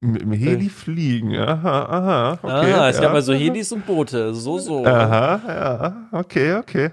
[0.00, 2.72] Mit dem Heli fliegen, aha, aha, okay.
[2.74, 3.02] ah, es ja.
[3.04, 4.84] gab also Helis und Boote, so, so.
[4.84, 6.90] Aha, ja, okay, okay.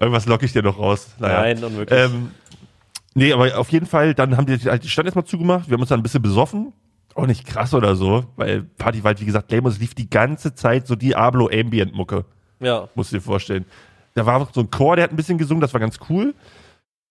[0.00, 1.08] Irgendwas locke ich dir noch raus.
[1.18, 1.40] Naja.
[1.40, 1.98] Nein, unmöglich.
[2.00, 2.30] Ähm,
[3.14, 5.68] nee, aber auf jeden Fall, dann haben die halt die Stadt erstmal zugemacht.
[5.68, 6.72] Wir haben uns dann ein bisschen besoffen.
[7.18, 9.68] Auch nicht krass oder so, weil Party war halt, wie gesagt, lame.
[9.68, 12.24] Es lief die ganze Zeit so Diablo Ambient Mucke.
[12.60, 12.88] ja.
[12.94, 13.64] musst du dir vorstellen.
[14.14, 16.32] Da war so ein Chor, der hat ein bisschen gesungen, das war ganz cool.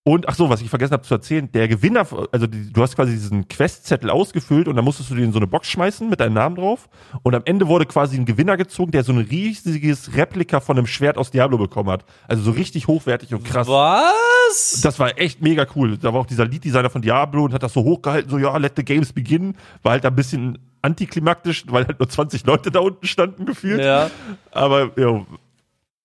[0.07, 2.95] Und ach so, was ich vergessen habe zu erzählen, der Gewinner, also die, du hast
[2.95, 6.21] quasi diesen Questzettel ausgefüllt und dann musstest du den in so eine Box schmeißen mit
[6.21, 6.87] deinem Namen drauf.
[7.23, 10.87] Und am Ende wurde quasi ein Gewinner gezogen, der so ein riesiges Replika von einem
[10.87, 12.05] Schwert aus Diablo bekommen hat.
[12.25, 13.67] Also so richtig hochwertig und krass.
[13.67, 14.79] Was?
[14.81, 15.97] Das war echt mega cool.
[15.97, 18.77] Da war auch dieser Lead-Designer von Diablo und hat das so hochgehalten, so ja, let
[18.77, 19.55] the games begin.
[19.83, 23.81] War halt ein bisschen antiklimaktisch, weil halt nur 20 Leute da unten standen gefühlt.
[23.81, 24.09] Ja.
[24.51, 25.25] Aber ja,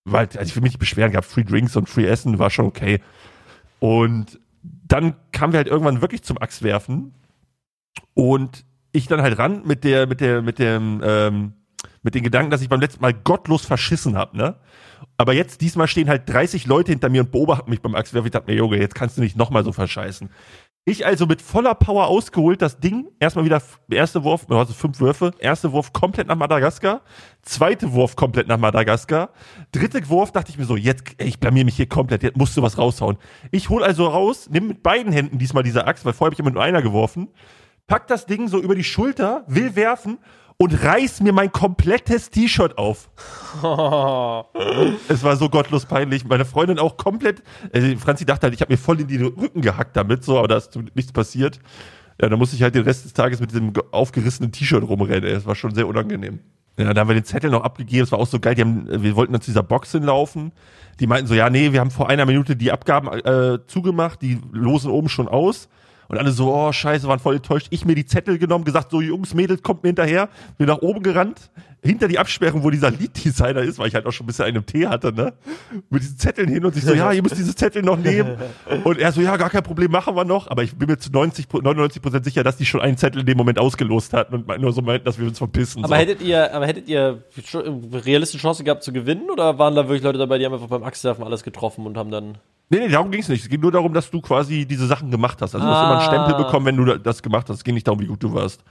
[0.05, 2.51] war halt, also ich will mich nicht beschweren, gab Free Drinks und Free Essen, war
[2.51, 3.01] schon okay.
[3.83, 7.13] Und dann kamen wir halt irgendwann wirklich zum Achswerfen
[8.15, 11.55] und ich dann halt ran mit der, mit der, mit dem, ähm,
[12.05, 14.55] mit den Gedanken, dass ich beim letzten Mal gottlos verschissen habe, ne?
[15.17, 18.27] Aber jetzt, diesmal stehen halt 30 Leute hinter mir und beobachten mich beim Achswerfen.
[18.27, 20.31] Ich dachte mir, Junge, jetzt kannst du nicht nochmal so verscheißen.
[20.85, 25.31] Ich also mit voller Power ausgeholt, das Ding, erstmal wieder, erste Wurf, hast fünf Würfe,
[25.39, 27.03] erste Wurf komplett nach Madagaskar,
[27.43, 29.31] zweite Wurf komplett nach Madagaskar,
[29.71, 32.57] dritte Wurf dachte ich mir so, jetzt, ey, ich blamier mich hier komplett, jetzt musst
[32.57, 33.17] du was raushauen.
[33.53, 36.41] Ich hol also raus, nimm mit beiden Händen diesmal diese Axt, weil vorher habe ich
[36.41, 37.29] immer nur einer geworfen,
[37.87, 40.19] packt das Ding so über die Schulter, will werfen
[40.63, 43.11] und reißt mir mein komplettes T-Shirt auf.
[45.09, 46.25] es war so gottlos peinlich.
[46.25, 47.43] Meine Freundin auch komplett.
[47.73, 50.47] Äh, Franzi dachte halt, ich habe mir voll in die Rücken gehackt damit, so, aber
[50.47, 51.59] da ist nichts passiert.
[52.21, 55.25] Ja, da musste ich halt den Rest des Tages mit diesem aufgerissenen T-Shirt rumrennen.
[55.25, 56.39] Es war schon sehr unangenehm.
[56.79, 58.05] Ja, da haben wir den Zettel noch abgegeben.
[58.05, 58.55] Es war auch so geil.
[58.57, 60.53] Haben, wir wollten dann zu dieser Box hinlaufen.
[61.01, 64.23] Die meinten so, ja, nee, wir haben vor einer Minute die Abgaben äh, zugemacht.
[64.23, 65.69] Die losen oben schon aus.
[66.13, 67.69] Und alle so, oh scheiße, waren voll enttäuscht.
[67.71, 70.29] Ich mir die Zettel genommen, gesagt, so Jungs, Mädels, kommt mir hinterher.
[70.59, 71.51] Bin nach oben gerannt,
[71.83, 74.67] hinter die Absperrung, wo dieser Lead-Designer ist, weil ich halt auch schon ein bisschen einen
[74.67, 75.33] Tee hatte, ne?
[75.89, 78.37] Mit diesen Zetteln hin und ich so, ja, ihr müsst diese Zettel noch nehmen.
[78.85, 80.49] Und er so, ja, gar kein Problem, machen wir noch.
[80.49, 83.27] Aber ich bin mir zu 90, 99 Prozent sicher, dass die schon einen Zettel in
[83.27, 85.83] dem Moment ausgelost hatten und nur so meinten, dass wir uns verpissen.
[85.83, 86.01] Aber so.
[86.01, 87.25] hättet ihr, aber hättet ihr
[87.93, 90.83] realistische Chance gehabt zu gewinnen oder waren da wirklich Leute dabei, die haben einfach beim
[90.83, 92.37] Achselwerfen alles getroffen und haben dann
[92.73, 93.43] Nee, nee, darum ging es nicht.
[93.43, 95.55] Es ging nur darum, dass du quasi diese Sachen gemacht hast.
[95.55, 96.43] Also du hast immer einen Stempel ah.
[96.43, 97.59] bekommen, wenn du das gemacht hast.
[97.59, 98.65] Es ging nicht darum, wie gut du warst.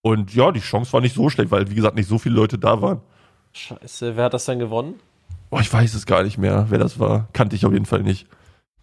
[0.00, 2.56] Und ja, die Chance war nicht so schlecht, weil, wie gesagt, nicht so viele Leute
[2.56, 3.00] da waren.
[3.52, 5.00] Scheiße, wer hat das dann gewonnen?
[5.50, 7.26] Boah, ich weiß es gar nicht mehr, wer das war.
[7.32, 8.28] Kannte ich auf jeden Fall nicht.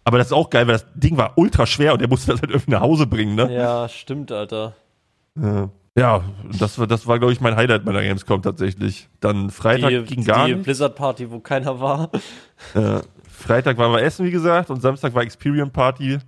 [0.04, 2.42] Aber das ist auch geil, weil das Ding war ultra schwer und der musste das
[2.42, 3.50] halt irgendwie nach Hause bringen, ne?
[3.50, 4.74] Ja, stimmt, Alter.
[5.40, 5.70] Ja.
[5.96, 6.24] Ja,
[6.58, 9.08] das war, das war glaube ich, mein Highlight meiner Gamescom tatsächlich.
[9.20, 10.58] Dann Freitag die, ging gar nicht.
[10.58, 12.10] Die Blizzard-Party, wo keiner war.
[12.74, 13.00] Ja,
[13.34, 16.18] Freitag waren wir essen, wie gesagt, und Samstag war Experience Party.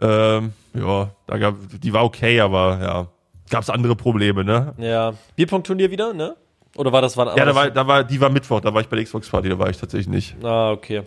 [0.00, 3.06] Ähm, ja, da gab, die war okay, aber ja,
[3.50, 4.74] gab es andere Probleme, ne?
[4.78, 5.14] Ja.
[5.36, 6.36] Bierpunkt-Turnier wieder, ne?
[6.76, 7.36] Oder war das wann?
[7.36, 9.48] Ja, da war, da war, die war Mittwoch, da war ich bei der Xbox Party,
[9.48, 10.44] da war ich tatsächlich nicht.
[10.44, 11.02] Ah, okay.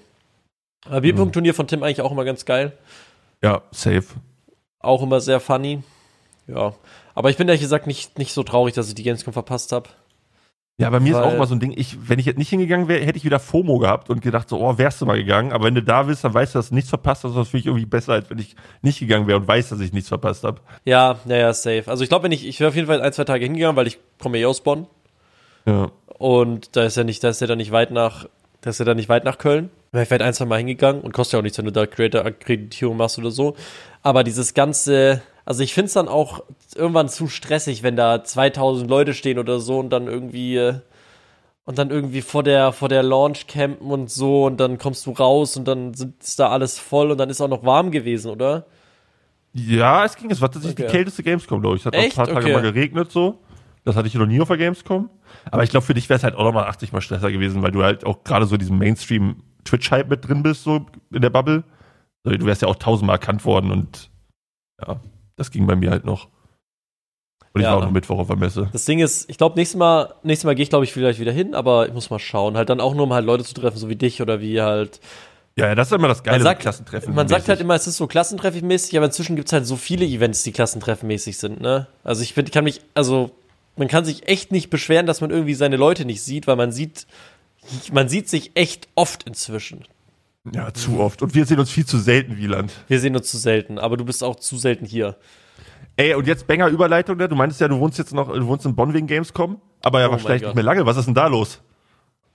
[0.85, 2.73] Aber Bierpunkt-Turnier von Tim eigentlich auch immer ganz geil.
[3.43, 4.05] Ja, safe.
[4.79, 5.83] Auch immer sehr funny.
[6.47, 6.73] Ja.
[7.13, 9.89] Aber ich bin ehrlich gesagt nicht, nicht so traurig, dass ich die Gamescom verpasst habe.
[10.77, 12.49] Ja, bei mir Weil, ist auch mal so ein Ding, ich, wenn ich jetzt nicht
[12.49, 15.51] hingegangen wäre, hätte ich wieder FOMO gehabt und gedacht, so, oh, wärst du mal gegangen.
[15.51, 17.35] Aber wenn du da bist, dann weißt du, dass du nichts verpasst hast.
[17.35, 19.93] Das ist natürlich irgendwie besser, als wenn ich nicht gegangen wäre und weiß, dass ich
[19.93, 20.61] nichts verpasst habe.
[20.85, 21.83] Ja, naja, safe.
[21.85, 23.85] Also ich glaube, wenn ich, ich wäre auf jeden Fall ein, zwei Tage hingegangen, weil
[23.85, 24.87] ich komme ja aus Bonn.
[25.67, 25.91] Ja.
[26.17, 28.27] Und da ist ja nicht, da ist ja dann nicht weit nach,
[28.61, 29.69] da ist ja dann nicht weit nach Köln.
[29.91, 31.85] Wäre ich vielleicht ein, zwei Mal hingegangen und kostet ja auch nichts, wenn du da
[31.85, 33.55] Creator-Akkreditierung machst oder so.
[34.03, 36.43] Aber dieses ganze, also ich finde es dann auch
[36.75, 40.75] irgendwann zu stressig, wenn da 2000 Leute stehen oder so und dann irgendwie äh,
[41.65, 45.11] und dann irgendwie vor der vor der Launch campen und so und dann kommst du
[45.11, 48.65] raus und dann ist da alles voll und dann ist auch noch warm gewesen, oder?
[49.53, 50.31] Ja, es ging.
[50.31, 50.87] Es war tatsächlich okay.
[50.87, 51.81] die kälteste Gamescom, glaube ich.
[51.81, 52.17] Es hat Echt?
[52.17, 52.53] auch ein paar Tage okay.
[52.53, 53.39] mal geregnet so.
[53.83, 55.09] Das hatte ich noch nie auf der Gamescom.
[55.49, 57.71] Aber ich glaube, für dich wäre es halt auch nochmal 80 mal stresser gewesen, weil
[57.71, 61.63] du halt auch gerade so diesen Mainstream Twitch-Hype mit drin bist, so in der Bubble.
[62.23, 64.11] Du wärst ja auch tausendmal erkannt worden und
[64.79, 64.99] ja,
[65.41, 66.27] das ging bei mir halt noch.
[67.53, 67.71] Und ich ja.
[67.71, 68.69] war auch noch Mittwoch auf der Messe.
[68.71, 71.33] Das Ding ist, ich glaube, nächstes Mal, nächstes Mal gehe ich, glaube ich, vielleicht wieder
[71.33, 72.55] hin, aber ich muss mal schauen.
[72.55, 75.01] Halt dann auch nur, um halt Leute zu treffen, so wie dich oder wie halt.
[75.57, 77.13] Ja, ja das ist immer das Geile, man sagt, Klassentreffen.
[77.13, 80.05] Man sagt halt immer, es ist so Klassentreffenmäßig, aber inzwischen gibt es halt so viele
[80.05, 81.87] Events, die Klassentreffenmäßig sind, ne?
[82.05, 83.31] Also ich finde, kann mich, also
[83.75, 86.71] man kann sich echt nicht beschweren, dass man irgendwie seine Leute nicht sieht, weil man
[86.71, 87.05] sieht,
[87.91, 89.83] man sieht sich echt oft inzwischen.
[90.53, 91.21] Ja, zu oft.
[91.21, 92.71] Und wir sehen uns viel zu selten, Wieland.
[92.87, 95.17] Wir sehen uns zu selten, aber du bist auch zu selten hier.
[95.97, 97.29] Ey, und jetzt Banger Überleitung, ne?
[97.29, 100.07] Du meintest ja, du wohnst jetzt noch, du wohnst in Bonn wegen Gamescom, aber ja
[100.07, 100.85] oh wahrscheinlich nicht mehr lange.
[100.85, 101.61] Was ist denn da los?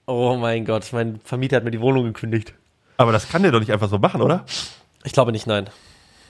[0.05, 2.53] Oh mein Gott, mein Vermieter hat mir die Wohnung gekündigt.
[2.95, 4.45] Aber das kann der doch nicht einfach so machen, oder?
[5.03, 5.69] Ich glaube nicht, nein.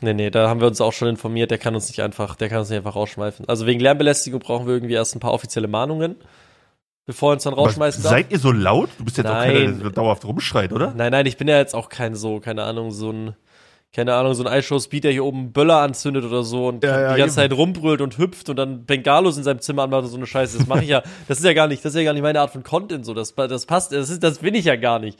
[0.01, 2.49] Nee, nee, da haben wir uns auch schon informiert, der kann uns nicht einfach, der
[2.49, 3.47] kann uns nicht einfach rausschmeißen.
[3.47, 6.15] Also wegen Lärmbelästigung brauchen wir irgendwie erst ein paar offizielle Mahnungen,
[7.07, 8.11] bevor er uns dann rausschmeißen darf.
[8.11, 8.89] Seid ihr so laut?
[8.99, 9.49] Du bist jetzt nein.
[9.49, 10.93] auch keiner, der dauerhaft rumschreit, oder?
[10.95, 13.35] Nein, nein, ich bin ja jetzt auch kein so, keine Ahnung, so ein
[13.93, 17.13] keine Ahnung, so ein iShow-Speed, der hier oben Böller anzündet oder so und ja, ja,
[17.13, 17.49] die ganze eben.
[17.49, 20.57] Zeit rumbrüllt und hüpft und dann Bengalos in seinem Zimmer anmacht und so eine Scheiße.
[20.57, 22.39] Das mache ich ja, das ist ja gar nicht, das ist ja gar nicht meine
[22.41, 23.13] Art von Content so.
[23.15, 25.17] Das, das passt, das ist, das bin ich ja gar nicht.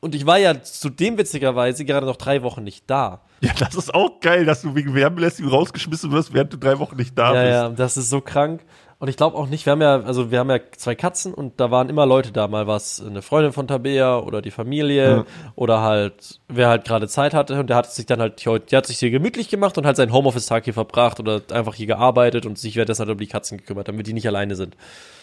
[0.00, 3.22] Und ich war ja zudem witzigerweise gerade noch drei Wochen nicht da.
[3.40, 6.96] Ja, das ist auch geil, dass du wegen Wärmebelästigung rausgeschmissen wirst, während du drei Wochen
[6.96, 7.52] nicht da ja, bist.
[7.52, 8.60] Ja, das ist so krank.
[9.02, 11.58] Und ich glaube auch nicht, wir haben ja, also wir haben ja zwei Katzen und
[11.58, 15.24] da waren immer Leute da, mal was eine Freundin von Tabea oder die Familie ja.
[15.56, 18.86] oder halt, wer halt gerade Zeit hatte und der hat sich dann halt, der hat
[18.86, 22.60] sich hier gemütlich gemacht und halt seinen Homeoffice-Tag hier verbracht oder einfach hier gearbeitet und
[22.60, 24.76] sich währenddessen halt um die Katzen gekümmert, damit die nicht alleine sind.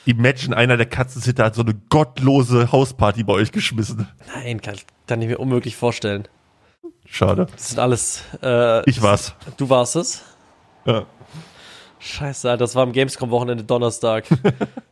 [0.04, 4.10] Imagine, einer der Katzensitter hat so eine gottlose Hausparty bei euch geschmissen.
[4.36, 4.76] Nein, kann,
[5.08, 6.28] kann ich mir unmöglich vorstellen.
[7.06, 7.48] Schade.
[7.54, 8.26] Das sind alles.
[8.44, 9.36] Äh, ich war's.
[9.56, 10.22] Du warst es?
[10.86, 11.06] Ja.
[12.00, 14.26] Scheiße, Alter, das war am Gamescom-Wochenende Donnerstag.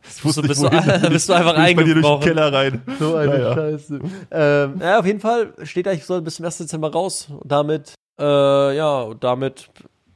[0.08, 0.70] Das bist, du, bist, du,
[1.10, 1.76] bist du einfach eingebrochen.
[1.76, 2.82] bei dir durch den Keller rein.
[2.98, 3.54] So eine naja.
[3.54, 4.00] Scheiße.
[4.30, 6.56] Ähm, ja, auf jeden Fall steht da, ich soll bis zum 1.
[6.56, 7.28] Dezember raus.
[7.28, 8.24] Und damit, äh,
[8.74, 9.68] ja, damit,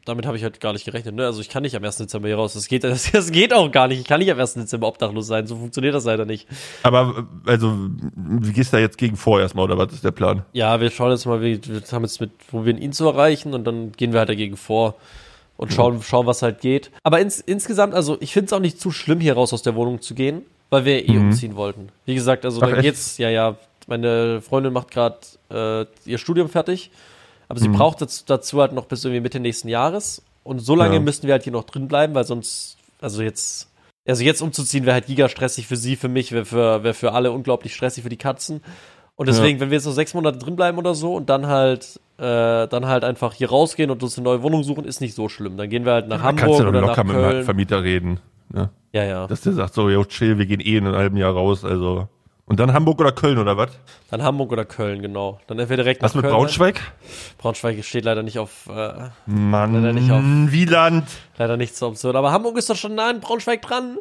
[0.07, 1.15] damit habe ich halt gar nicht gerechnet.
[1.15, 1.27] Ne?
[1.27, 1.99] Also ich kann nicht am 1.
[1.99, 2.55] Dezember hier raus.
[2.55, 4.01] Das geht, das, das geht auch gar nicht.
[4.01, 4.55] Ich kann nicht am 1.
[4.55, 5.47] Dezember obdachlos sein.
[5.47, 6.49] So funktioniert das leider nicht.
[6.83, 10.43] Aber, also, wie gehst du da jetzt gegen vor erstmal, oder was ist der Plan?
[10.53, 13.53] Ja, wir schauen jetzt mal, wie, wir haben jetzt mit, wo wir ihn zu erreichen
[13.53, 14.97] und dann gehen wir halt dagegen vor.
[15.57, 16.91] Und schauen, schauen was halt geht.
[17.03, 19.75] Aber ins, insgesamt, also ich finde es auch nicht zu schlimm, hier raus aus der
[19.75, 21.27] Wohnung zu gehen, weil wir eh mhm.
[21.27, 21.91] umziehen wollten.
[22.05, 25.19] Wie gesagt, also Ach, dann geht's, ja, ja, meine Freundin macht gerade
[25.51, 26.91] äh, ihr Studium fertig,
[27.49, 27.75] aber sie mhm.
[27.75, 30.23] braucht dazu, dazu, halt noch bis irgendwie Mitte nächsten Jahres.
[30.45, 31.01] Und so lange ja.
[31.01, 33.69] müssten wir halt hier noch drin bleiben, weil sonst, also jetzt,
[34.07, 37.13] also jetzt umzuziehen wäre halt giga stressig für sie, für mich, wäre für, wär für
[37.13, 38.63] alle unglaublich stressig für die Katzen.
[39.17, 39.61] Und deswegen, ja.
[39.61, 42.87] wenn wir jetzt noch sechs Monate drin bleiben oder so und dann halt, äh, dann
[42.87, 45.57] halt einfach hier rausgehen und uns eine neue Wohnung suchen, ist nicht so schlimm.
[45.57, 47.27] Dann gehen wir halt nach ja, Hamburg kannst du oder locker nach Köln.
[47.27, 48.21] mit dem Vermieter reden.
[48.49, 48.71] Ne?
[48.93, 49.27] Ja, ja.
[49.27, 52.09] Dass der sagt so, yo, chill, wir gehen eh in einem halben Jahr raus, also.
[52.45, 53.71] Und dann Hamburg oder Köln oder was?
[54.11, 55.41] Dann Hamburg oder Köln, genau.
[55.47, 56.33] Dann entweder direkt was nach Köln.
[56.33, 56.81] Mit Braunschweig?
[57.39, 58.69] Braunschweig steht leider nicht auf.
[58.69, 61.07] Äh, Mann, leider nicht auf, Wieland.
[61.39, 62.17] Leider nicht so Option.
[62.17, 63.99] Aber Hamburg ist doch schon nah an Braunschweig dran.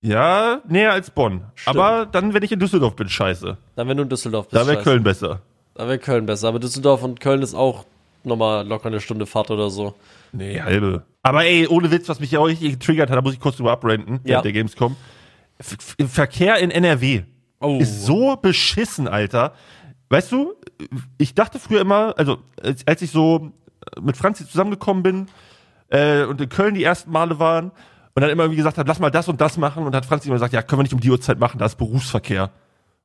[0.00, 1.44] Ja, näher als Bonn.
[1.54, 1.76] Stimmt.
[1.76, 3.56] Aber dann, wenn ich in Düsseldorf bin, scheiße.
[3.74, 4.60] Dann, wenn du in Düsseldorf bist.
[4.60, 5.40] Da wäre Köln besser.
[5.74, 6.48] Da wäre Köln besser.
[6.48, 7.84] Aber Düsseldorf und Köln ist auch
[8.24, 9.94] nochmal locker eine Stunde Fahrt oder so.
[10.32, 11.04] Nee, halbe.
[11.22, 13.56] Aber ey, ohne Witz, was mich ja auch richtig getriggert hat, da muss ich kurz
[13.56, 14.40] drüber abrenten, ja.
[14.40, 14.96] der Gamescom.
[15.58, 15.76] F
[16.08, 17.22] Verkehr in NRW
[17.60, 17.78] oh.
[17.80, 19.54] ist so beschissen, Alter.
[20.10, 20.54] Weißt du,
[21.18, 23.52] ich dachte früher immer, also als, als ich so
[24.00, 25.26] mit Franzi zusammengekommen bin
[25.88, 27.72] äh, und in Köln die ersten Male waren,
[28.18, 30.26] und dann immer irgendwie gesagt hat, lass mal das und das machen und hat Franz
[30.26, 32.50] immer gesagt, ja, können wir nicht um die Uhrzeit machen, da ist Berufsverkehr.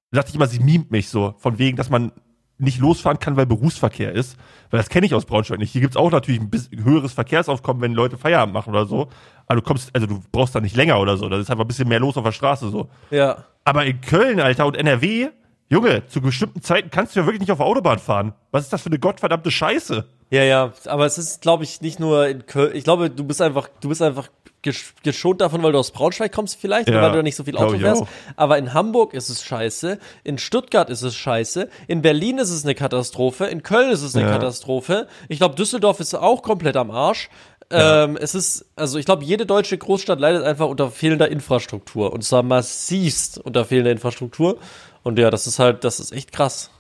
[0.10, 2.12] Da dachte ich immer, sie mimt mich so, von wegen, dass man
[2.58, 4.38] nicht losfahren kann, weil Berufsverkehr ist.
[4.72, 5.72] Weil das kenne ich aus Braunschweig nicht.
[5.72, 9.10] Hier gibt's auch natürlich ein bisschen höheres Verkehrsaufkommen, wenn Leute Feierabend machen oder so.
[9.46, 11.30] Aber du kommst, also du brauchst da nicht länger oder so.
[11.30, 12.90] Da ist einfach ein bisschen mehr los auf der Straße so.
[13.12, 13.46] Ja.
[13.66, 15.30] Aber in Köln, Alter, und NRW,
[15.74, 18.34] Junge, zu bestimmten Zeiten kannst du ja wirklich nicht auf der Autobahn fahren.
[18.52, 20.06] Was ist das für eine gottverdammte Scheiße?
[20.30, 22.76] Ja, ja, aber es ist, glaube ich, nicht nur in Köln.
[22.76, 24.30] Ich glaube, du bist einfach, du bist einfach
[24.62, 27.58] geschont davon, weil du aus Braunschweig kommst vielleicht, ja, weil du da nicht so viel
[27.58, 28.04] Auto fährst.
[28.36, 32.64] Aber in Hamburg ist es scheiße, in Stuttgart ist es scheiße, in Berlin ist es
[32.64, 34.32] eine Katastrophe, in Köln ist es eine ja.
[34.32, 35.08] Katastrophe.
[35.28, 37.30] Ich glaube, Düsseldorf ist auch komplett am Arsch.
[37.72, 38.04] Ja.
[38.04, 42.14] Ähm, es ist, also ich glaube, jede deutsche Großstadt leidet einfach unter fehlender Infrastruktur.
[42.14, 44.60] Und zwar massivst unter fehlender Infrastruktur.
[45.04, 46.72] Und ja, das ist halt, das ist echt krass.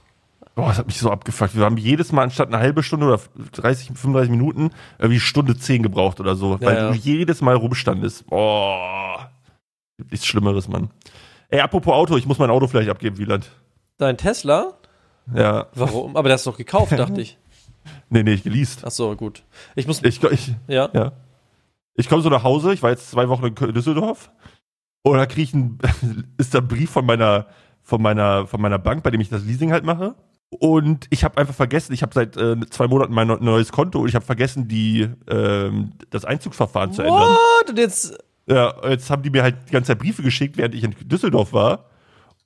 [0.55, 1.55] Boah, das hat mich so abgefuckt.
[1.55, 3.19] Wir haben jedes Mal anstatt eine halbe Stunde oder
[3.53, 6.89] 30, 35 Minuten irgendwie Stunde 10 gebraucht oder so, ja, weil ja.
[6.89, 8.27] du jedes Mal rumstandest.
[8.27, 9.31] Boah.
[10.11, 10.89] Nichts Schlimmeres, Mann.
[11.49, 13.49] Ey, apropos Auto, ich muss mein Auto vielleicht abgeben, Wieland.
[13.97, 14.73] Dein Tesla?
[15.33, 15.67] Ja.
[15.73, 16.15] Warum?
[16.15, 17.37] Aber der ist doch gekauft, dachte ich.
[18.09, 18.83] Nee, nee, ich geleast.
[18.85, 19.43] Ach so, gut.
[19.75, 20.01] Ich muss.
[20.03, 20.89] Ich, ich, ja.
[20.93, 21.11] ja.
[21.95, 24.31] Ich komme so nach Hause, ich war jetzt zwei Wochen in Düsseldorf.
[25.01, 25.79] Und da kriege ich ein,
[26.37, 27.47] ist der Brief von meiner,
[27.83, 30.15] von meiner, von meiner Bank, bei dem ich das Leasing halt mache.
[30.49, 34.07] Und ich habe einfach vergessen, ich habe seit äh, zwei Monaten mein neues Konto und
[34.07, 36.95] ich habe vergessen, die ähm, das Einzugsverfahren What?
[36.95, 37.37] zu ändern.
[37.67, 38.17] Und jetzt
[38.47, 41.53] ja, jetzt haben die mir halt die ganze Zeit Briefe geschickt, während ich in Düsseldorf
[41.53, 41.85] war.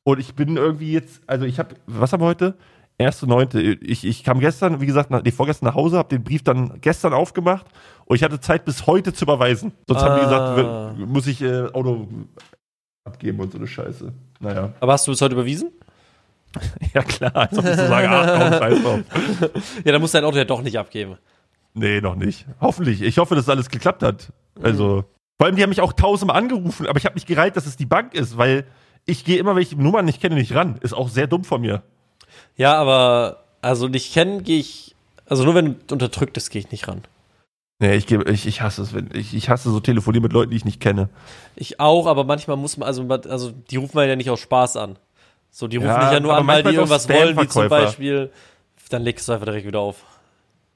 [0.04, 2.56] Und ich bin irgendwie jetzt, also ich habe, was haben wir heute?
[3.00, 3.62] Erste Neunte.
[3.62, 6.80] Ich, ich kam gestern, wie gesagt, nach, nee, vorgestern nach Hause, habe den Brief dann
[6.82, 7.65] gestern aufgemacht
[8.06, 9.73] und ich hatte Zeit bis heute zu überweisen.
[9.88, 10.06] Sonst ah.
[10.06, 11.06] haben die gesagt, ah.
[11.06, 12.08] muss ich äh, Auto
[13.04, 14.13] abgeben und so eine Scheiße.
[14.39, 14.73] Naja.
[14.80, 15.71] Aber hast du bis heute überwiesen?
[16.93, 19.00] Ja klar, als ob ich so sage, ach komm, scheiß drauf.
[19.86, 21.17] Ja, dann musst du dein Auto ja doch nicht abgeben.
[21.73, 22.47] Nee, noch nicht.
[22.60, 23.02] Hoffentlich.
[23.02, 24.32] Ich hoffe, dass alles geklappt hat.
[24.63, 25.04] Also,
[25.38, 27.76] vor allem, die haben mich auch tausendmal angerufen, aber ich habe mich gereiht, dass es
[27.76, 28.65] die Bank ist, weil
[29.06, 30.78] ich gehe immer, wenn ich Nummern nicht kenne, nicht ran.
[30.82, 31.84] Ist auch sehr dumm von mir.
[32.56, 34.95] Ja, aber, also nicht kennen gehe ich,
[35.28, 37.04] also nur wenn du unterdrückt ist, gehe ich nicht ran.
[37.80, 40.50] Nee, ich, gebe, ich, ich hasse es, wenn, ich, ich hasse so telefonieren mit Leuten,
[40.50, 41.10] die ich nicht kenne.
[41.56, 44.78] Ich auch, aber manchmal muss man, also, also die rufen man ja nicht aus Spaß
[44.78, 44.98] an.
[45.52, 48.32] So, die rufen ja, dich ja nur an, weil die irgendwas wollen, wie zum Beispiel,
[48.90, 50.04] dann legst du einfach direkt wieder auf.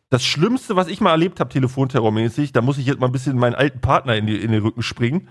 [0.09, 3.37] Das Schlimmste, was ich mal erlebt habe, telefonterrormäßig, da muss ich jetzt mal ein bisschen
[3.37, 5.29] meinen alten Partner in, die, in den Rücken springen.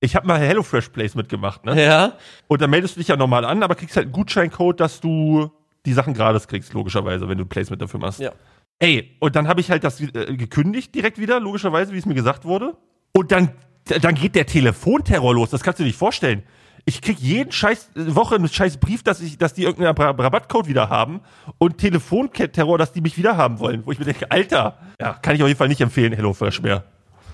[0.00, 1.82] Ich habe mal HelloFresh Placement gemacht, ne?
[1.82, 2.12] Ja.
[2.46, 5.50] Und dann meldest du dich ja normal an, aber kriegst halt einen Gutscheincode, dass du
[5.86, 8.20] die Sachen gratis kriegst, logischerweise, wenn du Placement dafür machst.
[8.20, 8.32] Ja.
[8.80, 12.14] Ey, und dann habe ich halt das äh, gekündigt direkt wieder, logischerweise, wie es mir
[12.14, 12.76] gesagt wurde.
[13.12, 13.52] Und dann,
[13.84, 16.42] dann geht der Telefonterror los, das kannst du dir nicht vorstellen
[16.84, 20.88] ich krieg jeden scheiß Woche einen scheiß Brief, dass ich, dass die irgendeinen Rabattcode wieder
[20.88, 21.20] haben
[21.58, 25.34] und Telefonterror, dass die mich wieder haben wollen, wo ich mir denke, Alter, ja, kann
[25.34, 26.84] ich auf jeden Fall nicht empfehlen, HelloFresh mehr.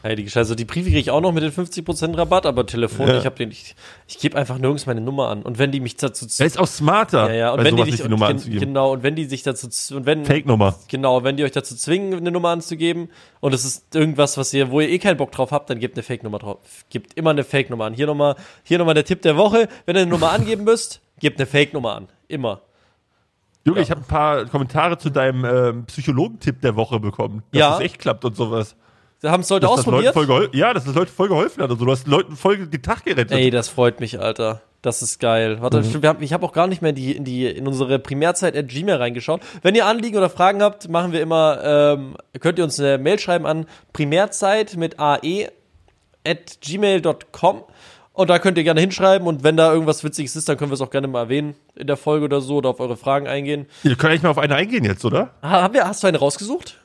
[0.06, 0.56] Heilige Scheiße.
[0.56, 3.18] Die Briefe kriege ich auch noch mit den 50% Rabatt, aber Telefon, ja.
[3.18, 3.74] ich habe den, ich,
[4.06, 5.42] ich gebe einfach nirgends meine Nummer an.
[5.42, 6.26] Und wenn die mich dazu.
[6.38, 7.28] Er ist auch smarter.
[7.28, 7.52] Ja, ja.
[7.52, 10.24] Und wenn die dich, die Nummer und, genau, und wenn die sich dazu, und wenn.
[10.24, 10.76] Fake-Nummer.
[10.88, 13.08] Genau, wenn die euch dazu zwingen, eine Nummer anzugeben,
[13.40, 15.96] und es ist irgendwas, was ihr, wo ihr eh keinen Bock drauf habt, dann gebt
[15.96, 16.58] eine Fake-Nummer drauf.
[16.90, 17.94] Gebt immer eine Fake-Nummer an.
[17.94, 19.68] Hier nochmal, hier nochmal der Tipp der Woche.
[19.84, 22.08] Wenn ihr eine Nummer angeben müsst, gebt eine Fake-Nummer an.
[22.28, 22.62] Immer.
[23.64, 23.82] Junge, ja.
[23.82, 27.74] ich habe ein paar Kommentare zu deinem ähm, Psychologen-Tipp der Woche bekommen, dass ja.
[27.74, 28.76] es echt klappt und sowas.
[29.22, 30.14] Da haben es Leute dass ausprobiert?
[30.14, 31.70] Das ja, dass das Leuten voll geholfen hat.
[31.70, 33.32] Also du hast Leuten voll den Tag gerettet.
[33.32, 34.60] Ey, das freut mich, Alter.
[34.82, 35.60] Das ist geil.
[35.62, 36.02] Warte, Mhm.
[36.02, 38.54] wir haben, ich habe auch gar nicht mehr in die, in die in unsere Primärzeit
[38.56, 39.40] at Gmail reingeschaut.
[39.62, 43.18] Wenn ihr Anliegen oder Fragen habt, machen wir immer, ähm, könnt ihr uns eine Mail
[43.18, 45.48] schreiben an primärzeit mit ae
[46.24, 47.64] at gmail.com
[48.12, 50.74] und da könnt ihr gerne hinschreiben und wenn da irgendwas Witziges ist, dann können wir
[50.74, 53.66] es auch gerne mal erwähnen in der Folge oder so oder auf eure Fragen eingehen.
[53.82, 55.30] Ihr könnt eigentlich mal auf eine eingehen jetzt, oder?
[55.42, 56.78] Ha- Haben wir, hast du eine rausgesucht?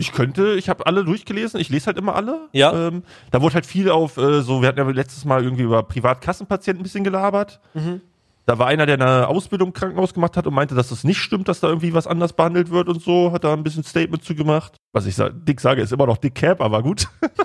[0.00, 2.48] Ich könnte, ich habe alle durchgelesen, ich lese halt immer alle.
[2.52, 2.72] Ja.
[2.88, 5.82] Ähm, da wurde halt viel auf, äh, so, wir hatten ja letztes Mal irgendwie über
[5.82, 7.60] Privatkassenpatienten ein bisschen gelabert.
[7.74, 8.00] Mhm.
[8.46, 11.18] Da war einer, der eine Ausbildung im Krankenhaus gemacht hat und meinte, dass das nicht
[11.18, 14.24] stimmt, dass da irgendwie was anders behandelt wird und so, hat da ein bisschen Statement
[14.24, 14.74] zu gemacht.
[14.92, 17.06] Was ich sa dick sage, ist immer noch Dick Cap, aber gut.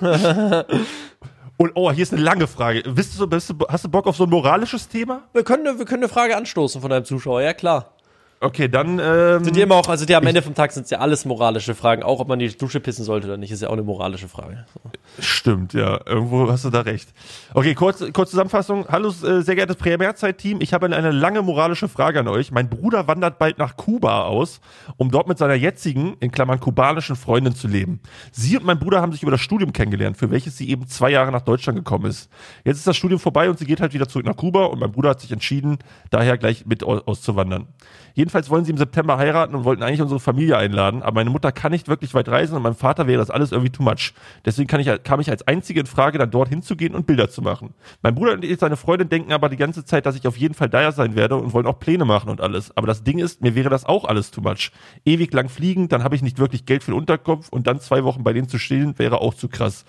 [1.58, 2.82] und oh, hier ist eine lange Frage.
[2.90, 5.22] Bist du, bist du, hast du Bock auf so ein moralisches Thema?
[5.32, 7.92] Wir können, eine- wir können eine Frage anstoßen von einem Zuschauer, ja klar.
[8.38, 8.98] Okay, dann.
[9.02, 11.24] Ähm, Sind die immer auch, also die am Ende vom Tag sind es ja alles
[11.24, 13.82] moralische Fragen, auch ob man die Dusche pissen sollte oder nicht, ist ja auch eine
[13.82, 14.66] moralische Frage.
[14.74, 14.80] So.
[15.18, 15.98] Stimmt, ja.
[16.04, 17.08] Irgendwo hast du da recht.
[17.54, 18.86] Okay, kurz, kurz Zusammenfassung.
[18.88, 20.60] Hallo, äh, sehr geehrtes Primärzeit-Team.
[20.60, 22.52] Ich habe eine lange moralische Frage an euch.
[22.52, 24.60] Mein Bruder wandert bald nach Kuba aus,
[24.98, 28.00] um dort mit seiner jetzigen, in Klammern kubanischen Freundin zu leben.
[28.32, 31.08] Sie und mein Bruder haben sich über das Studium kennengelernt, für welches sie eben zwei
[31.10, 32.28] Jahre nach Deutschland gekommen ist.
[32.64, 34.92] Jetzt ist das Studium vorbei und sie geht halt wieder zurück nach Kuba und mein
[34.92, 35.78] Bruder hat sich entschieden,
[36.10, 37.68] daher gleich mit au- auszuwandern.
[38.16, 41.52] Jedenfalls wollen sie im September heiraten und wollten eigentlich unsere Familie einladen, aber meine Mutter
[41.52, 44.14] kann nicht wirklich weit reisen und meinem Vater wäre das alles irgendwie too much.
[44.46, 47.42] Deswegen kann ich, kam ich als Einzige in Frage, dann dort hinzugehen und Bilder zu
[47.42, 47.74] machen.
[48.00, 50.54] Mein Bruder und ich, seine Freundin denken aber die ganze Zeit, dass ich auf jeden
[50.54, 52.74] Fall da sein werde und wollen auch Pläne machen und alles.
[52.74, 54.70] Aber das Ding ist, mir wäre das auch alles too much.
[55.04, 58.02] Ewig lang fliegen, dann habe ich nicht wirklich Geld für den Unterkopf und dann zwei
[58.02, 59.84] Wochen bei denen zu stehen, wäre auch zu krass.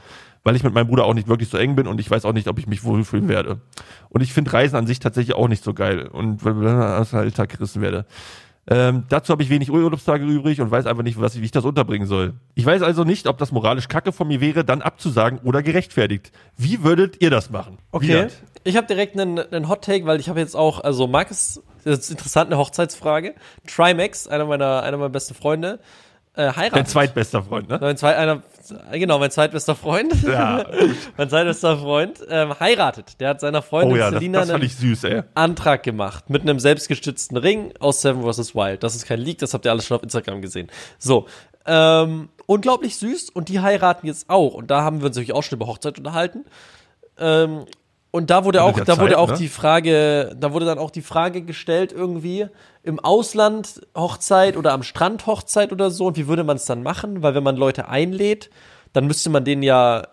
[0.47, 2.31] Weil ich mit meinem Bruder auch nicht wirklich so eng bin und ich weiß auch
[2.31, 3.59] nicht, ob ich mich wohlfühlen werde.
[4.07, 7.09] Und ich finde Reisen an sich tatsächlich auch nicht so geil und weil ich aus
[7.09, 8.05] dem Alltag gerissen werde.
[8.65, 11.65] Ähm, dazu habe ich wenig Urlaubstage übrig und weiß einfach nicht, was, wie ich das
[11.65, 12.35] unterbringen soll.
[12.55, 16.31] Ich weiß also nicht, ob das moralisch kacke von mir wäre, dann abzusagen oder gerechtfertigt.
[16.55, 17.77] Wie würdet ihr das machen?
[17.91, 18.07] Okay.
[18.07, 18.31] Wieland?
[18.63, 21.99] Ich habe direkt einen, einen Hot Take, weil ich habe jetzt auch, also Markus, das
[21.99, 23.35] ist interessant, eine Hochzeitsfrage.
[23.67, 25.81] Trimax, einer meiner, einer meiner besten Freunde,
[26.37, 26.75] äh, heiratet.
[26.75, 27.79] Dein zweitbester Freund, ne?
[27.81, 28.43] Mein zweit, einer,
[28.91, 30.13] genau, mein zweitbester Freund.
[30.23, 30.65] Ja.
[31.17, 33.19] mein zweitbester Freund ähm, heiratet.
[33.19, 35.05] Der hat seiner Freundin Oh ja, das, Selina das fand einen süß.
[35.35, 38.55] Antrag gemacht mit einem selbstgestützten Ring aus Seven vs.
[38.55, 38.83] Wild.
[38.83, 40.69] Das ist kein Leak, das habt ihr alles schon auf Instagram gesehen.
[40.97, 41.27] So,
[41.65, 44.53] ähm, unglaublich süß und die heiraten jetzt auch.
[44.53, 46.45] Und da haben wir uns natürlich auch schon über Hochzeit unterhalten.
[47.19, 47.65] Ähm,
[48.11, 49.37] und da wurde auch, da Zeit, wurde auch ne?
[49.37, 52.47] die Frage, da wurde dann auch die Frage gestellt irgendwie
[52.83, 56.07] im Ausland Hochzeit oder am Strand Hochzeit oder so.
[56.07, 57.21] Und wie würde man es dann machen?
[57.21, 58.49] Weil wenn man Leute einlädt,
[58.93, 60.07] dann müsste man denen ja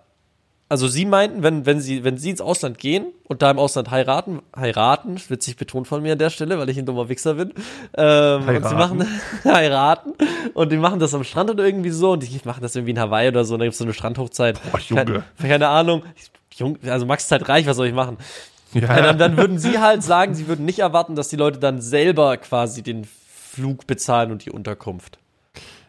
[0.68, 3.90] also sie meinten, wenn, wenn sie, wenn sie ins Ausland gehen und da im Ausland
[3.90, 7.52] heiraten, heiraten, witzig betont von mir an der Stelle, weil ich ein dummer Wichser bin,
[7.96, 8.76] ähm, und sie Heiraten.
[8.76, 9.09] machen
[9.44, 10.12] heiraten
[10.54, 12.98] und die machen das am Strand oder irgendwie so und die machen das irgendwie in
[12.98, 14.59] Hawaii oder so, und da gibt's so eine Strandhochzeit.
[14.72, 15.04] Boah, Junge.
[15.04, 16.02] Keine, keine Ahnung.
[16.56, 18.16] Jung, also Max ist halt reich, was soll ich machen?
[18.72, 18.82] Ja.
[18.82, 21.80] Ja, dann, dann würden sie halt sagen, sie würden nicht erwarten, dass die Leute dann
[21.80, 23.06] selber quasi den
[23.52, 25.18] Flug bezahlen und die Unterkunft.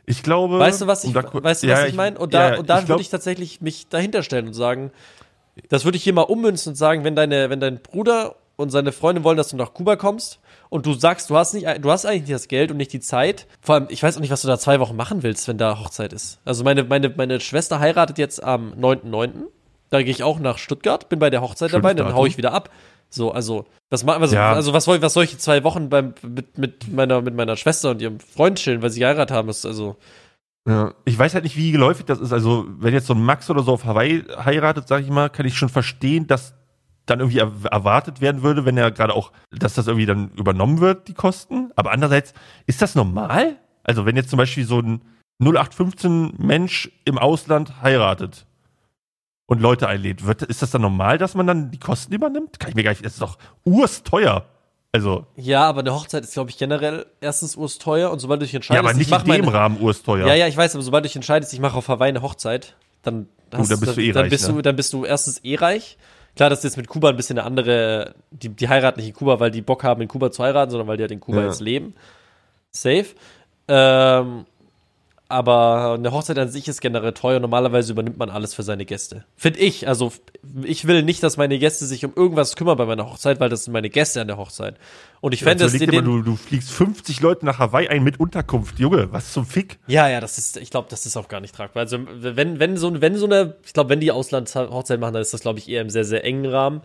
[0.06, 0.60] Ich glaube.
[0.60, 2.20] Weißt du, was ich, da weißt du, Ja, was ich meine?
[2.20, 4.92] Und da, ja, und da glaub- würde ich tatsächlich mich dahinter stellen und sagen,
[5.70, 8.92] das würde ich hier mal ummünzen und sagen, wenn deine, wenn dein Bruder und seine
[8.92, 12.06] Freundin wollen, dass du nach Kuba kommst und du sagst, du hast nicht, du hast
[12.06, 13.48] eigentlich nicht das Geld und nicht die Zeit.
[13.62, 15.80] Vor allem, ich weiß auch nicht, was du da zwei Wochen machen willst, wenn da
[15.80, 16.40] Hochzeit ist.
[16.46, 19.30] Also meine, meine, meine Schwester heiratet jetzt am 9.9.
[19.90, 22.20] Da gehe ich auch nach Stuttgart, bin bei der Hochzeit Schönes dabei, dann Datum.
[22.20, 22.70] hau ich wieder ab.
[23.10, 24.52] So, also, was machen also, Ja.
[24.54, 27.92] also was soll, was soll ich zwei Wochen beim, mit, mit meiner, mit meiner Schwester
[27.92, 29.96] und ihrem Freund chillen, weil sie geheiratet haben, ist also,
[30.68, 30.94] Ja.
[31.06, 32.34] Ich weiß halt nicht, wie geläufig das ist.
[32.34, 35.46] Also, wenn jetzt so ein Max oder so auf Hawaii heiratet, sag ich mal, kann
[35.46, 36.56] ich schon verstehen, dass
[37.06, 40.80] dann irgendwie er erwartet werden würde, wenn er gerade auch, dass das irgendwie dann übernommen
[40.82, 41.72] wird, die Kosten.
[41.76, 42.34] Aber andererseits,
[42.66, 43.58] ist das normal?
[43.84, 45.02] Also, wenn jetzt zum Beispiel so ein
[45.40, 48.48] 0815 Mensch im Ausland heiratet
[49.48, 52.60] und Leute einlädt, wird, ist das dann normal, dass man dann die Kosten übernimmt?
[52.60, 54.46] Kann ich mir gar nicht, das ist doch ursteuer.
[54.92, 58.54] Also, Ja, aber eine Hochzeit ist, glaube ich, generell erstens ursteuer und sobald du dich
[58.54, 60.26] ja, entscheidest, aber ich nicht in dem meine, Rahmen ursteuer.
[60.26, 62.76] Ja, ja, ich weiß, aber sobald du dich entscheidest, ich mache auf Hawaii eine Hochzeit,
[63.04, 64.54] dann, hast, dann bist du eh dann reich, bist ne?
[64.54, 65.98] du, dann bist du erstens eh reich.
[66.38, 69.16] Klar, das ist jetzt mit Kuba ein bisschen eine andere, die, die heiraten nicht in
[69.16, 71.40] Kuba, weil die Bock haben, in Kuba zu heiraten, sondern weil die halt in Kuba
[71.42, 71.48] Ja.
[71.48, 71.94] jetzt leben.
[72.72, 73.08] Safe.
[73.68, 74.46] Ähm,
[75.28, 77.40] aber eine Hochzeit an sich ist generell teuer.
[77.40, 79.26] Normalerweise übernimmt man alles für seine Gäste.
[79.36, 79.88] Finde ich.
[79.88, 80.14] Also,
[80.64, 83.64] ich will nicht, dass meine Gäste sich um irgendwas kümmern bei meiner Hochzeit, weil das
[83.64, 84.76] sind meine Gäste an der Hochzeit.
[85.22, 88.78] Und ich fände Also es du, du fliegst 50 Leute nach Hawaii ein mit Unterkunft.
[88.78, 89.80] Junge, was zum Fick?
[89.88, 91.82] Ja, ja, das ist, ich glaube, das ist auch gar nicht tragbar.
[91.82, 95.34] Also, wenn, wenn so, wenn so eine, ich glaube, wenn die Auslandshochzeit machen, dann ist
[95.34, 96.82] das, glaube ich, eher im sehr, sehr engen Rahmen.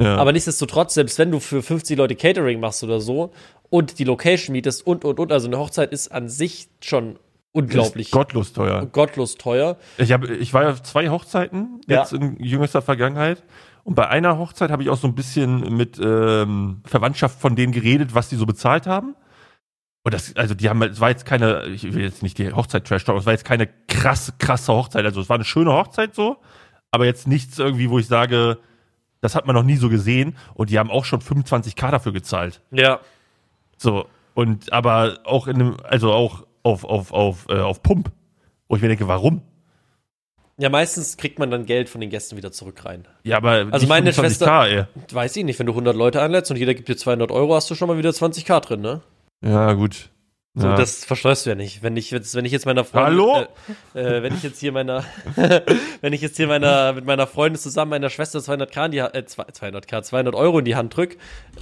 [0.00, 0.16] Ja.
[0.16, 3.32] Aber nichtsdestotrotz, selbst wenn du für 50 Leute Catering machst oder so
[3.70, 7.18] und die Location mietest und, und, und, also eine Hochzeit ist an sich schon
[7.58, 8.86] unglaublich gottlos teuer.
[8.86, 9.76] gottlos teuer.
[9.98, 12.00] Ich, hab, ich war ja auf zwei Hochzeiten Ja.
[12.00, 13.42] jetzt in jüngster Vergangenheit
[13.84, 17.72] Und bei einer Hochzeit habe ich auch so ein bisschen mit ähm, Verwandtschaft von denen
[17.72, 19.14] geredet, was die so bezahlt haben.
[20.04, 22.86] Und das, also die haben, es war jetzt keine, ich will jetzt nicht die Hochzeit
[22.86, 25.04] trash talk, es war jetzt keine krasse, krasse Hochzeit.
[25.04, 26.36] Also es war eine schöne Hochzeit so,
[26.90, 28.58] aber jetzt nichts irgendwie, wo ich sage,
[29.20, 30.36] das hat man noch nie so gesehen.
[30.54, 32.60] Und die haben auch schon 25k dafür gezahlt.
[32.70, 33.00] Ja.
[33.76, 38.10] So, und aber auch in einem, also auch auf, auf, auf, äh, auf Pump.
[38.68, 39.42] Wo ich mir denke, warum?
[40.60, 43.06] Ja, meistens kriegt man dann Geld von den Gästen wieder zurück rein.
[43.22, 44.84] Ja, aber Also meine 25K, Schwester- ey.
[45.12, 47.70] Weiß ich nicht, wenn du 100 Leute einlädst und jeder gibt dir 200 Euro, hast
[47.70, 49.00] du schon mal wieder 20k drin, ne?
[49.44, 50.10] Ja, gut.
[50.54, 50.74] So, ja.
[50.74, 51.84] das versteuerst du ja nicht.
[51.84, 53.46] Wenn ich jetzt, wenn ich jetzt meiner Freundin, Hallo?
[53.94, 55.04] Äh, äh, wenn ich jetzt hier meiner,
[56.00, 59.22] wenn ich jetzt hier meiner, mit meiner Freundin zusammen meiner Schwester 200k in die, äh,
[59.24, 61.16] 200k, 200 Euro in die Hand drück,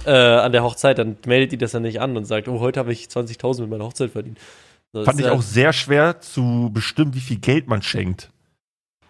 [0.05, 2.79] äh, an der Hochzeit, dann meldet die das ja nicht an und sagt, oh, heute
[2.79, 4.39] habe ich 20.000 mit meiner Hochzeit verdient.
[4.93, 8.31] So, Fand ich auch sehr schwer zu bestimmen, wie viel Geld man schenkt.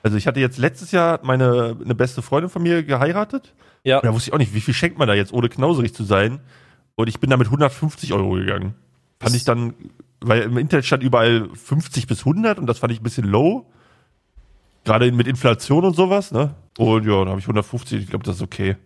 [0.03, 3.53] Also ich hatte jetzt letztes Jahr meine eine beste Freundin von mir geheiratet.
[3.83, 3.97] Ja.
[3.97, 6.03] Und da wusste ich auch nicht, wie viel schenkt man da jetzt, ohne knauserig zu
[6.03, 6.39] sein.
[6.95, 8.73] Und ich bin da mit 150 Euro gegangen.
[9.19, 9.73] Fand ich dann,
[10.19, 13.65] weil im Internet stand überall 50 bis 100 und das fand ich ein bisschen low.
[14.83, 16.55] Gerade mit Inflation und sowas, ne?
[16.77, 18.77] Und ja, dann habe ich 150, ich glaube, das ist okay.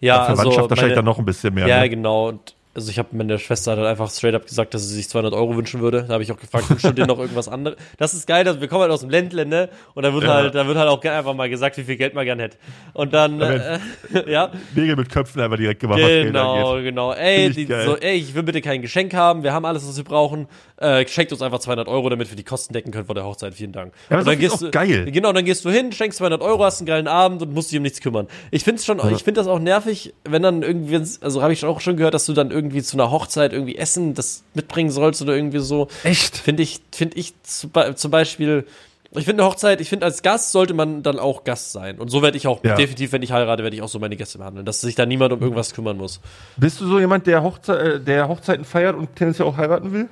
[0.00, 1.66] Ja, Verwandtschaft also wahrscheinlich meine, dann noch ein bisschen mehr.
[1.66, 1.90] Ja, ne?
[1.90, 2.28] genau.
[2.28, 5.32] Und also ich habe meine Schwester halt einfach straight up gesagt, dass sie sich 200
[5.32, 6.04] Euro wünschen würde.
[6.06, 7.78] Da habe ich auch gefragt, wünschst du dir noch irgendwas anderes?
[7.96, 9.70] Das ist geil, dass wir kommen halt aus dem Ländle, ne?
[9.94, 10.34] Und da wird Ja.
[10.34, 12.58] halt, da wird halt auch einfach mal gesagt, wie viel Geld man gern hätte.
[12.92, 13.78] Und dann, Da äh,
[14.28, 17.12] ja, Nägel mit Köpfen einfach direkt gemacht, genau, genau.
[17.14, 19.42] Ey, die, so, ey, ich will bitte kein Geschenk haben.
[19.42, 20.46] Wir haben alles, was wir brauchen.
[20.76, 23.54] Äh, schenkt uns einfach 200 Euro, damit wir die Kosten decken können vor der Hochzeit.
[23.54, 23.94] Vielen Dank.
[24.10, 25.10] Ja, und dann das gehst ist du, auch geil.
[25.10, 27.78] Genau, dann gehst du hin, schenkst 200 Euro, hast einen geilen Abend und musst dich
[27.78, 28.26] um nichts kümmern.
[28.50, 31.80] Ich find's schon, ich finde das auch nervig, wenn dann irgendwie, also habe ich auch
[31.80, 35.34] schon gehört, dass du dann irgendwie zu einer Hochzeit irgendwie Essen das mitbringen sollst oder
[35.36, 35.88] irgendwie so.
[36.04, 36.36] Echt?
[36.36, 38.66] Finde ich, finde ich zum Beispiel,
[39.12, 41.98] ich finde eine Hochzeit, ich finde als Gast sollte man dann auch Gast sein.
[41.98, 42.74] Und so werde ich auch Ja.
[42.74, 45.32] definitiv, wenn ich heirate, werde ich auch so meine Gäste behandeln, dass sich da niemand
[45.32, 46.20] um irgendwas kümmern muss.
[46.56, 50.08] Bist du so jemand, der, Hochze äh, der Hochzeiten feiert und tendenziell auch heiraten will?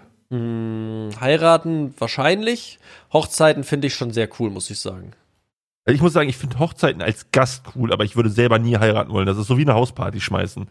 [1.20, 2.78] Heiraten wahrscheinlich.
[3.12, 5.12] Hochzeiten finde ich schon sehr cool, muss ich sagen.
[5.86, 9.12] Ich muss sagen, ich finde Hochzeiten als Gast cool, aber ich würde selber nie heiraten
[9.12, 9.26] wollen.
[9.26, 10.66] Das ist so wie eine Hausparty schmeißen.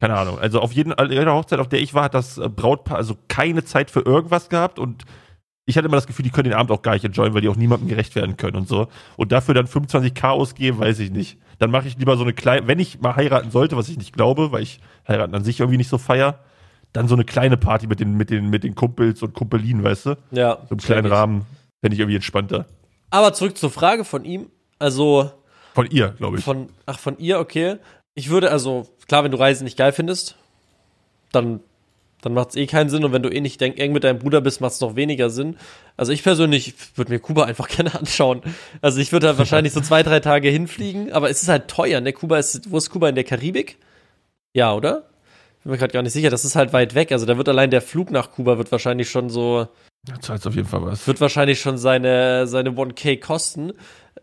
[0.00, 0.38] Keine Ahnung.
[0.38, 3.64] Also auf jeden, jeder Hochzeit, auf der ich war, hat das äh, Brautpaar also keine
[3.64, 5.04] Zeit für irgendwas gehabt und
[5.66, 7.48] ich hatte immer das Gefühl, die können den Abend auch gar nicht enjoyen, weil die
[7.48, 8.88] auch niemandem gerecht werden können und so.
[9.16, 11.38] Und dafür dann 25k ausgeben, weiß ich nicht.
[11.58, 14.12] Dann mache ich lieber so eine kleine, wenn ich mal heiraten sollte, was ich nicht
[14.14, 16.40] glaube, weil ich heiraten an sich irgendwie nicht so feier,
[16.92, 20.06] dann so eine kleine Party mit den, mit den, mit den Kumpels und Kumpelinen, weißt
[20.06, 20.16] du?
[20.32, 20.58] Ja.
[20.68, 21.06] So im kleinen.
[21.06, 21.46] Rahmen.
[21.82, 22.66] Fände ich irgendwie entspannter.
[23.10, 24.50] Aber zurück zur Frage von ihm.
[24.80, 25.30] Also,
[25.74, 26.44] Von ihr, glaube ich.
[26.44, 27.76] von, ach, von ihr, okay.
[28.20, 30.36] Ich würde also, klar, wenn du Reisen nicht geil findest,
[31.32, 31.60] dann,
[32.20, 33.02] dann macht es eh keinen Sinn.
[33.02, 35.30] Und wenn du eh nicht denk, eng mit deinem Bruder bist, macht es noch weniger
[35.30, 35.56] Sinn.
[35.96, 38.42] Also ich persönlich würde mir Kuba einfach gerne anschauen.
[38.82, 42.02] Also ich würde da wahrscheinlich so zwei, drei Tage hinfliegen, aber es ist halt teuer,
[42.02, 42.12] ne?
[42.12, 43.78] Kuba ist, wo ist Kuba in der Karibik?
[44.52, 45.08] Ja, oder?
[45.62, 46.28] Bin mir gerade gar nicht sicher.
[46.28, 47.12] Das ist halt weit weg.
[47.12, 49.66] Also da wird allein der Flug nach Kuba wird wahrscheinlich schon so,
[50.04, 51.06] Da zahlt auf jeden Fall was.
[51.06, 53.72] wird wahrscheinlich schon seine, seine 1K kosten.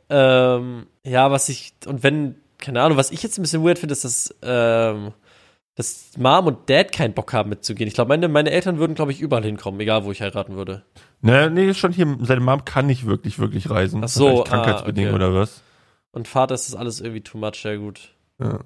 [0.09, 3.93] Ähm, ja, was ich, und wenn, keine Ahnung, was ich jetzt ein bisschen weird finde,
[3.93, 5.13] ist, dass, ähm,
[5.75, 7.87] dass Mom und Dad keinen Bock haben mitzugehen.
[7.87, 10.83] Ich glaube, meine, meine Eltern würden, glaube ich, überall hinkommen, egal wo ich heiraten würde.
[11.21, 14.03] Ne, nee, schon hier, seine Mom kann nicht wirklich, wirklich reisen.
[14.03, 15.15] Ach so, Wahrscheinlich ah, krankheitsbedingt okay.
[15.15, 15.61] oder was?
[16.11, 18.13] Und Vater ist das alles irgendwie too much, ja gut.
[18.41, 18.61] Ja.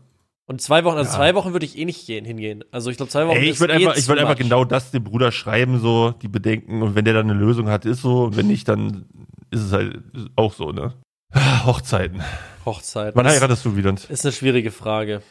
[0.46, 1.16] Und zwei Wochen, also Ja.
[1.18, 2.64] zwei Wochen würde ich eh nicht gehen, hingehen.
[2.72, 4.66] Also ich glaube, zwei Wochen Ey, ich ist würde eh einfach, ich würde einfach genau
[4.66, 6.82] das dem Bruder schreiben, so, die Bedenken.
[6.82, 8.24] Und wenn der dann eine Lösung hat, ist so.
[8.26, 9.06] Und wenn nicht, dann
[9.50, 10.02] ist es halt
[10.36, 10.94] auch so, ne?
[11.32, 12.22] Ah, Hochzeiten.
[12.66, 13.16] Hochzeit.
[13.16, 13.94] Wann heiratest du wieder?
[14.10, 15.22] Ist eine schwierige Frage.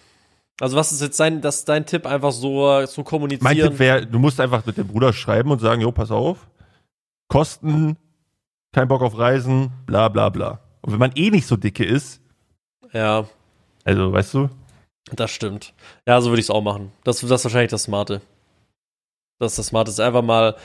[0.61, 3.45] Also was ist jetzt dein, das, dein Tipp, einfach so zu kommunizieren?
[3.45, 6.49] Mein Tipp wäre, du musst einfach mit dem Bruder schreiben und sagen, jo, pass auf.
[7.28, 7.97] Kosten,
[8.72, 10.61] kein Bock auf Reisen, bla bla bla.
[10.83, 12.20] Und wenn man eh nicht so dicke ist,
[12.93, 13.24] ja,
[13.85, 14.51] also, weißt du,
[15.12, 15.72] Das stimmt.
[16.07, 16.93] Ja, so würde ich es auch machen.
[17.05, 18.20] Das, das ist wahrscheinlich das Smarte.
[19.39, 19.91] Das ist das Smarte.
[19.91, 20.57] Ist einfach mal,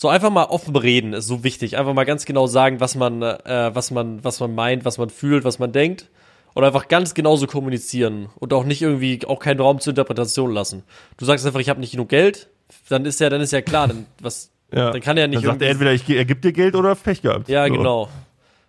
[0.00, 1.76] so einfach mal offen reden, ist so wichtig.
[1.76, 5.10] Einfach mal ganz genau sagen, was man, äh, was man, was man meint, was man
[5.10, 6.08] fühlt, was man denkt.
[6.54, 8.30] Und einfach ganz genauso kommunizieren.
[8.36, 10.84] Und auch nicht irgendwie, auch keinen Raum zur Interpretation lassen.
[11.18, 12.48] Du sagst einfach, ich habe nicht genug Geld,
[12.88, 14.90] dann ist ja, dann ist ja klar, dann, was, ja.
[14.90, 17.20] dann kann er nicht dann sagt er entweder, ich, er gibt dir Geld oder Pech
[17.20, 17.50] gehabt.
[17.50, 17.74] Ja, So.
[17.74, 18.08] genau.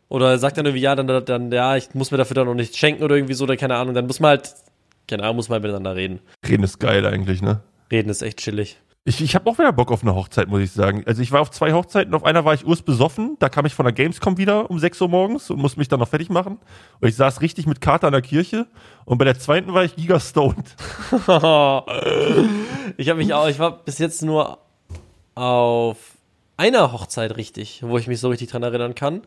[0.10, 2.78] Oder sagt dann irgendwie, ja, dann, dann, ja, ich muss mir dafür dann noch nichts
[2.78, 3.96] schenken oder irgendwie so, oder keine Ahnung.
[3.96, 4.54] Dann muss man halt,
[5.08, 6.20] keine Ahnung, muss man miteinander reden.
[6.46, 7.62] Reden ist geil eigentlich, ne?
[7.90, 8.78] Reden ist echt chillig.
[9.04, 11.04] Ich, ich habe auch wieder Bock auf eine Hochzeit, muss ich sagen.
[11.08, 13.74] Also ich war auf zwei Hochzeiten, auf einer war ich urs besoffen, da kam ich
[13.74, 16.60] von der Gamescom wieder um 6 Uhr morgens und musste mich dann noch fertig machen.
[17.00, 18.68] Und ich saß richtig mit Kater an der Kirche
[19.06, 20.76] und bei der zweiten war ich giga stoned.
[22.98, 24.60] ich habe mich auch, ich war bis jetzt nur
[25.34, 25.98] auf
[26.58, 29.24] einer Hochzeit richtig, wo ich mich so richtig dran erinnern kann.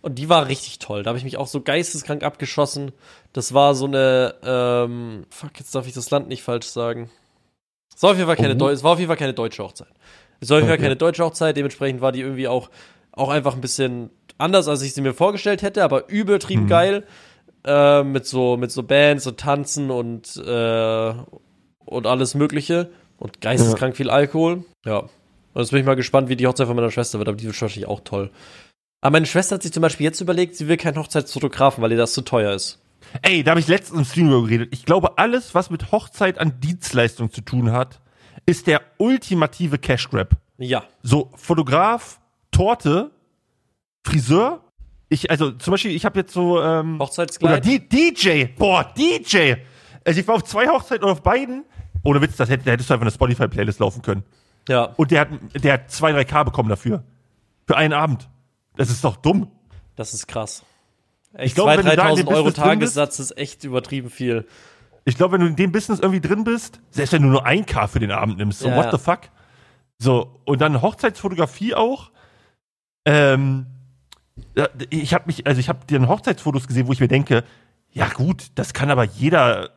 [0.00, 1.02] Und die war richtig toll.
[1.02, 2.92] Da habe ich mich auch so geisteskrank abgeschossen.
[3.34, 7.10] Das war so eine, ähm, fuck, jetzt darf ich das Land nicht falsch sagen.
[7.98, 9.88] Es war auf jeden Fall keine, es war auf jeden Fall keine deutsche Hochzeit.
[10.38, 12.70] Es war auf jeden Fall keine deutsche Hochzeit, dementsprechend war die irgendwie auch,
[13.10, 16.68] auch einfach ein bisschen anders, als ich sie mir vorgestellt hätte, aber übertrieben Mhm.
[16.68, 17.04] geil.
[17.66, 21.12] Äh, mit so, mit so Bands und Tanzen und, äh,
[21.86, 22.88] und alles Mögliche.
[23.16, 24.64] Und geisteskrank viel Alkohol.
[24.84, 24.98] Ja.
[24.98, 25.10] Und
[25.56, 27.60] jetzt bin ich mal gespannt, wie die Hochzeit von meiner Schwester wird, aber die wird
[27.60, 28.30] wahrscheinlich auch toll.
[29.00, 31.98] Aber meine Schwester hat sich zum Beispiel jetzt überlegt, sie will keinen Hochzeitsfotografen, weil ihr
[31.98, 32.78] das zu teuer ist.
[33.22, 34.68] Ey, da habe ich letztens im Stream darüber geredet.
[34.72, 38.00] Ich glaube, alles, was mit Hochzeit an Dienstleistung zu tun hat,
[38.46, 40.36] ist der ultimative Cash Grab.
[40.58, 40.84] Ja.
[41.02, 43.10] So, Fotograf, Torte,
[44.04, 44.60] Friseur.
[45.08, 47.64] Ich, also zum Beispiel, ich habe jetzt so, ähm, oder Hochzeitskleid.
[47.64, 49.54] D DJ, boah, DJ.
[50.04, 51.64] Also ich war auf zwei Hochzeiten und auf beiden.
[52.04, 54.22] Ohne Witz, das hätte, da hättest du einfach eine Spotify-Playlist laufen können.
[54.68, 54.84] ja.
[54.96, 57.02] Und der hat, der hat zwei, drei K bekommen dafür.
[57.66, 58.28] Für einen Abend.
[58.76, 59.50] Das ist doch dumm.
[59.96, 60.62] Das ist krass.
[61.34, 64.46] Echt, glaube, 2.000, wenn du da in dem 3.000 Euro Tagessatz ist echt übertrieben viel.
[65.04, 67.64] Ich glaube, wenn du in dem Business irgendwie drin bist, selbst wenn du nur ein
[67.66, 68.92] K für den Abend nimmst, so Ja, what ja.
[68.92, 69.20] the fuck?
[69.98, 72.10] So, und dann Hochzeitsfotografie auch.
[73.04, 73.66] Ähm,
[74.90, 77.44] ich habe mich, also ich habe dir Hochzeitsfotos gesehen, wo ich mir denke,
[77.90, 79.70] ja gut, das kann aber jeder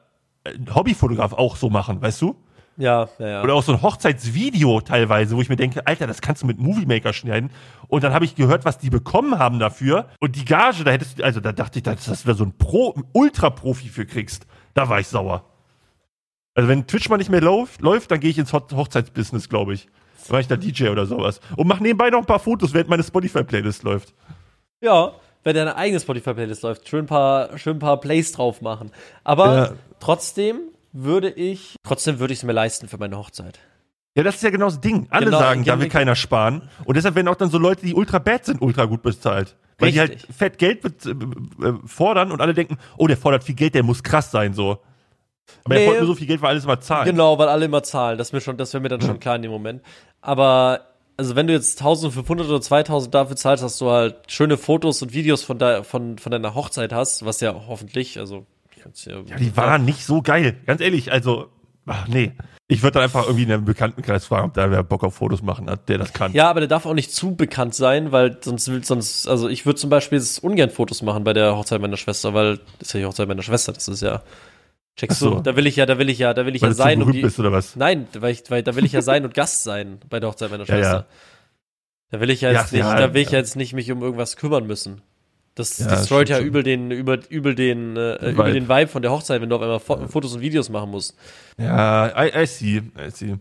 [0.43, 2.36] äh, Hobbyfotograf auch so machen, weißt du?
[2.78, 3.43] Ja, ja, ja.
[3.43, 6.57] Oder auch so ein Hochzeitsvideo teilweise, wo ich mir denke, Alter, das kannst du mit
[6.57, 7.51] Movie Maker schneiden.
[7.88, 10.07] Und dann habe ich gehört, was die bekommen haben dafür.
[10.19, 12.57] Und die Gage, da hättest du, also da dachte ich, dass du da so ein
[12.57, 14.47] Pro, Ultra-Profi für kriegst.
[14.74, 15.43] Da war ich sauer.
[16.55, 19.74] Also wenn Twitch mal nicht mehr läuft, läuft dann gehe ich ins Ho Hochzeitsbusiness, glaube
[19.74, 19.86] ich.
[20.28, 21.39] Dann mache ich da DJ oder sowas.
[21.55, 24.13] Und mach nebenbei noch ein paar Fotos, während meine Spotify-Playlist läuft.
[24.82, 25.11] Ja,
[25.43, 28.91] wenn deine eigene Spotify-Playlist läuft, schön ein paar, schön ein paar Plays drauf machen.
[29.24, 29.69] Aber Ja.
[29.99, 30.59] trotzdem
[30.93, 33.59] würde ich, trotzdem würde ich es mir leisten für meine Hochzeit.
[34.15, 35.07] Ja, das ist ja genau das Ding.
[35.09, 36.69] Alle Genau, sagen, da will keiner sparen.
[36.83, 39.55] Und deshalb werden auch dann so Leute, die ultra bad sind, ultra gut bezahlt.
[39.79, 40.35] Weil die halt Richtig.
[40.35, 44.03] fett Geld äh, äh, fordern und alle denken, oh, der fordert viel Geld, der muss
[44.03, 44.79] krass sein, so.
[45.63, 45.81] Aber Nee.
[45.81, 47.05] er fordert nur so viel Geld, weil alles mal zahlt.
[47.05, 48.17] Genau, weil alle immer zahlen.
[48.17, 49.81] Das, mir schon, das wäre mir dann schon klar in dem Moment.
[50.19, 50.81] Aber,
[51.15, 55.13] also wenn du jetzt 1500 oder 2000 dafür zahlst, dass du halt schöne Fotos und
[55.13, 58.45] Videos von, de, von, von deiner Hochzeit hast, was ja hoffentlich, also,
[59.05, 60.57] ja, Ja, die waren nicht so geil.
[60.65, 61.47] Ganz ehrlich, also,
[61.86, 62.32] ach nee.
[62.67, 65.41] Ich würde dann einfach irgendwie in einem Bekanntenkreis fragen, ob da wer Bock auf Fotos
[65.41, 66.32] machen hat, der das kann.
[66.34, 69.65] Ja, aber der darf auch nicht zu bekannt sein, weil sonst will sonst, also ich
[69.65, 72.99] würde zum Beispiel ungern Fotos machen bei der Hochzeit meiner Schwester, weil das ist ja
[73.01, 74.21] die Hochzeit meiner Schwester, das ist ja.
[74.95, 75.36] Checkst so.
[75.36, 75.41] du?
[75.41, 76.99] Da will ich ja, da will ich ja, da will ich weil ja du sein
[76.99, 77.21] und berühmt die.
[77.23, 77.75] bist oder was?
[77.75, 80.49] Nein, weil, ich, weil da will ich ja sein und Gast sein bei der Hochzeit
[80.51, 80.82] meiner Ja, ja.
[80.82, 81.07] Schwester.
[82.09, 83.34] Da will ich ja jetzt Ja, nicht, ja, da will ich ja.
[83.34, 85.01] ja jetzt nicht mich um irgendwas kümmern müssen.
[85.56, 88.54] Das Ja, destroyt ja übel den, über, übel den, äh, über Vibe.
[88.54, 91.16] den Vibe von der Hochzeit, wenn du auf einmal Fo Fotos und Videos machen musst.
[91.58, 93.36] Ja, I, I see, I see.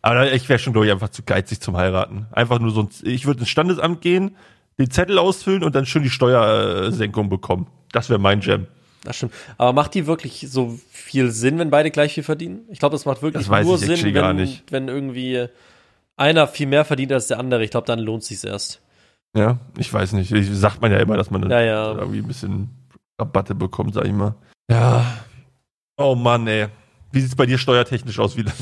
[0.00, 2.26] Aber ich wäre schon, glaube ich, einfach zu geizig zum Heiraten.
[2.30, 4.36] Einfach nur so ein, ich würde ins Standesamt gehen,
[4.78, 7.66] den Zettel ausfüllen und dann schön die Steuersenkung bekommen.
[7.90, 8.68] Das wäre mein Jam.
[9.02, 9.32] Das stimmt.
[9.56, 12.60] Aber macht die wirklich so viel Sinn, wenn beide gleich viel verdienen?
[12.68, 15.46] Ich glaube, das macht wirklich Das nur Sinn, wenn, wenn irgendwie
[16.16, 17.64] einer viel mehr verdient als der andere.
[17.64, 18.80] Ich glaube, dann lohnt sich's erst.
[19.36, 20.32] Ja, ich weiß nicht.
[20.32, 21.92] Ich, sagt man ja immer, dass man dann Ja, ja.
[21.92, 22.70] irgendwie ein bisschen
[23.20, 24.34] Rabatte bekommt, sag ich mal.
[24.70, 25.04] Ja.
[25.96, 26.68] Oh Mann, ey.
[27.12, 28.54] Wie sieht's bei dir steuertechnisch aus, Wieland?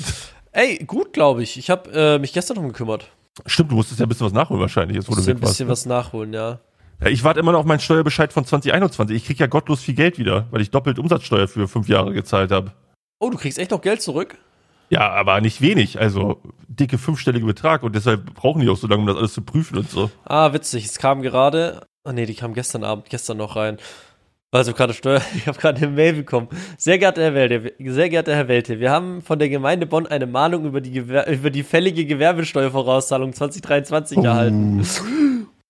[0.52, 1.58] Ey, gut, glaube ich.
[1.58, 3.10] Ich habe äh, mich gestern drum gekümmert.
[3.44, 5.72] Stimmt, du musstest ja ein bisschen was nachholen wahrscheinlich, jetzt wo du ein bisschen ne?
[5.72, 6.60] was nachholen, ja.
[7.00, 9.14] Ja, ich warte immer noch auf meinen Steuerbescheid von 2021.
[9.14, 12.50] Ich krieg ja gottlos viel Geld wieder, weil ich doppelt Umsatzsteuer für fünf Jahre gezahlt
[12.50, 12.72] habe.
[13.18, 14.38] Oh, du kriegst echt noch Geld zurück?
[14.88, 19.02] Ja, aber nicht wenig, also dicke fünfstellige Betrag und deshalb brauchen die auch so lange,
[19.02, 20.10] um das alles zu prüfen und so.
[20.24, 20.84] Ah, witzig.
[20.84, 21.86] Es kam gerade.
[22.04, 23.78] Ah, nee, die kam gestern Abend, gestern noch rein.
[24.52, 26.48] Also gerade Steuer, ich habe gerade eine Mail bekommen.
[26.78, 30.26] Sehr geehrter Herr Welte, sehr geehrter Herr Welte, wir haben von der Gemeinde Bonn eine
[30.26, 34.86] Mahnung über die, Gewer über die fällige Gewerbesteuervorauszahlung 2023 erhalten.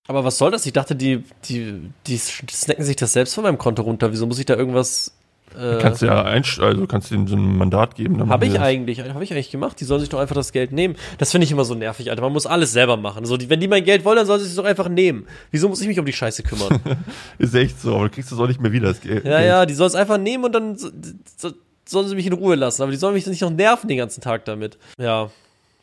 [0.07, 0.65] Aber was soll das?
[0.65, 4.11] Ich dachte, die, die, die snacken sich das selbst von meinem Konto runter.
[4.11, 5.16] Wieso muss ich da irgendwas.
[5.55, 8.29] Äh, Kannst du ja einst also kannst du denen so ein Mandat geben.
[8.29, 8.61] habe ich das.
[8.61, 9.79] eigentlich, habe ich eigentlich gemacht.
[9.79, 10.95] Die sollen sich doch einfach das Geld nehmen.
[11.17, 12.21] Das finde ich immer so nervig, Alter.
[12.21, 13.25] Man muss alles selber machen.
[13.25, 15.25] So, die, wenn die mein Geld wollen, dann sollen sie es doch einfach nehmen.
[15.51, 16.79] Wieso muss ich mich um die Scheiße kümmern?
[17.39, 19.25] Ist echt so, aber du kriegst das auch nicht mehr wieder, das Geld.
[19.25, 20.89] Ja, ja, die sollen es einfach nehmen und dann so,
[21.37, 21.51] so,
[21.85, 22.81] sollen sie mich in Ruhe lassen.
[22.83, 24.77] Aber die sollen mich nicht noch nerven den ganzen Tag damit.
[24.99, 25.29] Ja.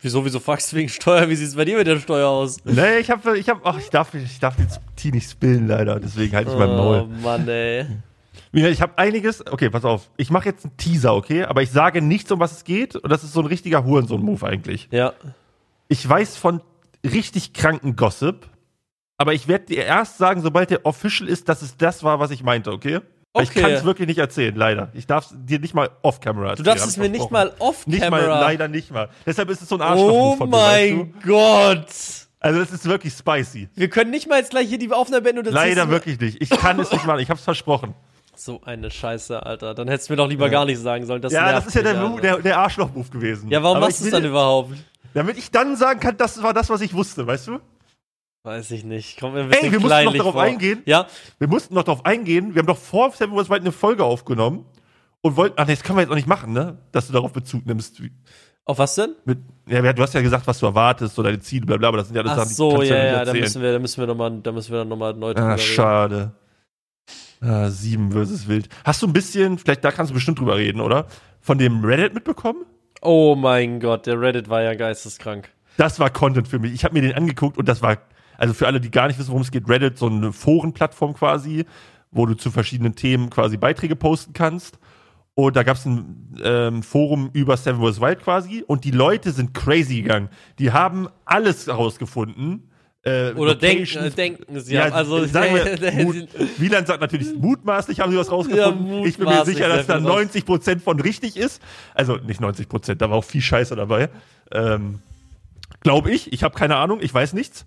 [0.02, 1.30] Wieso, wieso fragst du wegen Steuer?
[1.30, 2.58] Wie sieht es bei dir mit der Steuer aus?
[2.64, 5.98] Nee, ich hab, ich hab, ach, ich darf, ich darf die Tee nicht spillen, leider,
[5.98, 7.08] deswegen halte ich mein Oh Maul.
[7.22, 7.86] Mann, ey.
[8.56, 12.00] Ich habe einiges, okay, pass auf, ich mache jetzt einen Teaser, okay, aber ich sage
[12.00, 14.88] nichts, um was es geht und das ist so ein richtiger Hurensohn-Move eigentlich.
[14.92, 15.12] Ja.
[15.88, 16.60] Ich weiß von
[17.04, 18.46] richtig kranken Gossip,
[19.18, 22.30] aber ich werde dir erst sagen, sobald der official ist, dass es das war, was
[22.30, 23.00] ich meinte, okay?
[23.32, 23.60] Weil Ich Okay.
[23.62, 24.88] kann es wirklich nicht erzählen, leider.
[24.94, 26.64] Ich darf es dir nicht mal off-camera erzählen.
[26.64, 28.40] Du darfst es mir nicht mal Nicht mal, off-camera.
[28.40, 29.08] leider nicht mal.
[29.26, 30.96] Deshalb ist es so ein Arschloch Oh von mir, weißt du?
[30.96, 31.88] mein Gott.
[32.38, 33.68] Also es ist wirklich spicy.
[33.74, 35.44] Wir können nicht mal jetzt gleich hier die Aufnahme beenden.
[35.52, 36.40] Leider wirklich nicht.
[36.40, 37.18] Ich kann es nicht machen.
[37.18, 37.94] Ich hab's versprochen.
[38.36, 39.74] So eine Scheiße, Alter.
[39.74, 40.52] Dann hättest du mir doch lieber ja.
[40.52, 41.22] gar nicht sagen sollen.
[41.22, 43.50] Das ja, das ist ja der, der, der Arschloch-Move gewesen.
[43.50, 44.72] Ja, warum Aber machst du es dann überhaupt?
[45.14, 47.60] Damit ich dann sagen kann, das war das, was ich wusste, weißt du?
[48.42, 49.18] Weiß ich nicht.
[49.18, 50.42] Kommt mir ein bisschen Ey, wir mussten noch darauf vor.
[50.42, 50.82] eingehen.
[50.84, 51.06] Ja.
[51.38, 52.54] Wir mussten noch darauf eingehen.
[52.54, 54.66] Wir haben doch vor Seven Wars Wild eine Folge aufgenommen
[55.22, 55.54] und wollten.
[55.56, 56.76] Ach nee, das können wir jetzt auch nicht machen, ne?
[56.92, 58.02] Dass du darauf Bezug nimmst.
[58.66, 59.14] Auf was denn?
[59.24, 61.98] Mit, ja, du hast ja gesagt, was du erwartest oder deine Ziele, bla bla, aber
[61.98, 63.78] das sind ja alles Ach Sachen, die so, ja, ja, ja, da müssen wir, da
[63.78, 66.32] müssen wir nochmal, da müssen wir dann nochmal neu drüber ah, schade.
[67.40, 68.68] Ah, sieben versus wild.
[68.84, 71.06] Hast du ein bisschen, vielleicht da kannst du bestimmt drüber reden, oder?
[71.40, 72.64] Von dem Reddit mitbekommen?
[73.02, 75.50] Oh mein Gott, der Reddit war ja geisteskrank.
[75.76, 76.72] Das war Content für mich.
[76.72, 77.98] Ich habe mir den angeguckt und das war,
[78.38, 81.66] also für alle, die gar nicht wissen, worum es geht, Reddit, so eine Forenplattform quasi,
[82.10, 84.78] wo du zu verschiedenen Themen quasi Beiträge posten kannst.
[85.34, 88.00] Und da gab es ein ähm, Forum über Seven vs.
[88.00, 88.64] Wild quasi.
[88.66, 90.28] Und die Leute sind crazy gegangen.
[90.60, 92.70] Die haben alles herausgefunden.
[93.04, 94.92] Äh, Oder denken, äh, denken sie ja, haben.
[94.94, 99.02] Also, sagen wir, Mut, Wieland sagt natürlich, mutmaßlich haben sie was rausgefunden.
[99.02, 101.60] Ja, ich bin mir sicher, dass da 90 Prozent von richtig ist.
[101.92, 104.08] Also nicht 90 Prozent, da war auch viel Scheiße dabei.
[104.50, 105.00] Ähm,
[105.80, 106.32] Glaube ich.
[106.32, 107.66] Ich habe keine Ahnung, ich weiß nichts.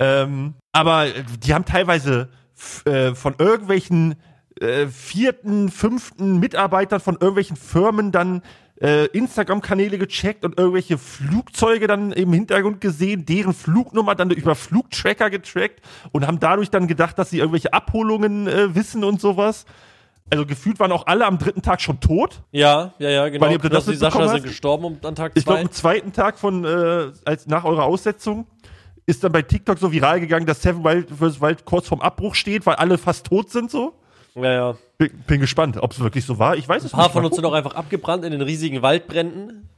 [0.00, 1.06] Ähm, aber
[1.44, 2.30] die haben teilweise
[2.86, 4.14] äh, von irgendwelchen
[4.60, 8.42] äh, vierten, fünften Mitarbeitern von irgendwelchen Firmen dann
[8.80, 15.30] äh, Instagram-Kanäle gecheckt und irgendwelche Flugzeuge dann im Hintergrund gesehen, deren Flugnummer dann über Flugtracker
[15.30, 15.80] getrackt
[16.12, 19.64] und haben dadurch dann gedacht, dass sie irgendwelche Abholungen äh, wissen und sowas.
[20.30, 22.42] Also gefühlt waren auch alle am dritten Tag schon tot.
[22.52, 23.46] Ja, ja, ja, genau.
[23.46, 25.38] Weil ihr das die Sascha sind gestorben um, an Tag zwei.
[25.38, 28.46] Ich glaube, am zweiten Tag von, äh, als nach eurer Aussetzung
[29.06, 31.40] ist dann bei TikTok so viral gegangen, dass Seven Wild vs.
[31.40, 33.94] Wild kurz vorm Abbruch steht, weil alle fast tot sind so.
[34.42, 34.76] Ja, ja.
[34.98, 36.56] Bin, bin gespannt, ob es wirklich so war.
[36.56, 36.94] Ich weiß es nicht.
[36.94, 39.68] Ein paar von uns sind auch einfach abgebrannt in den riesigen Waldbränden.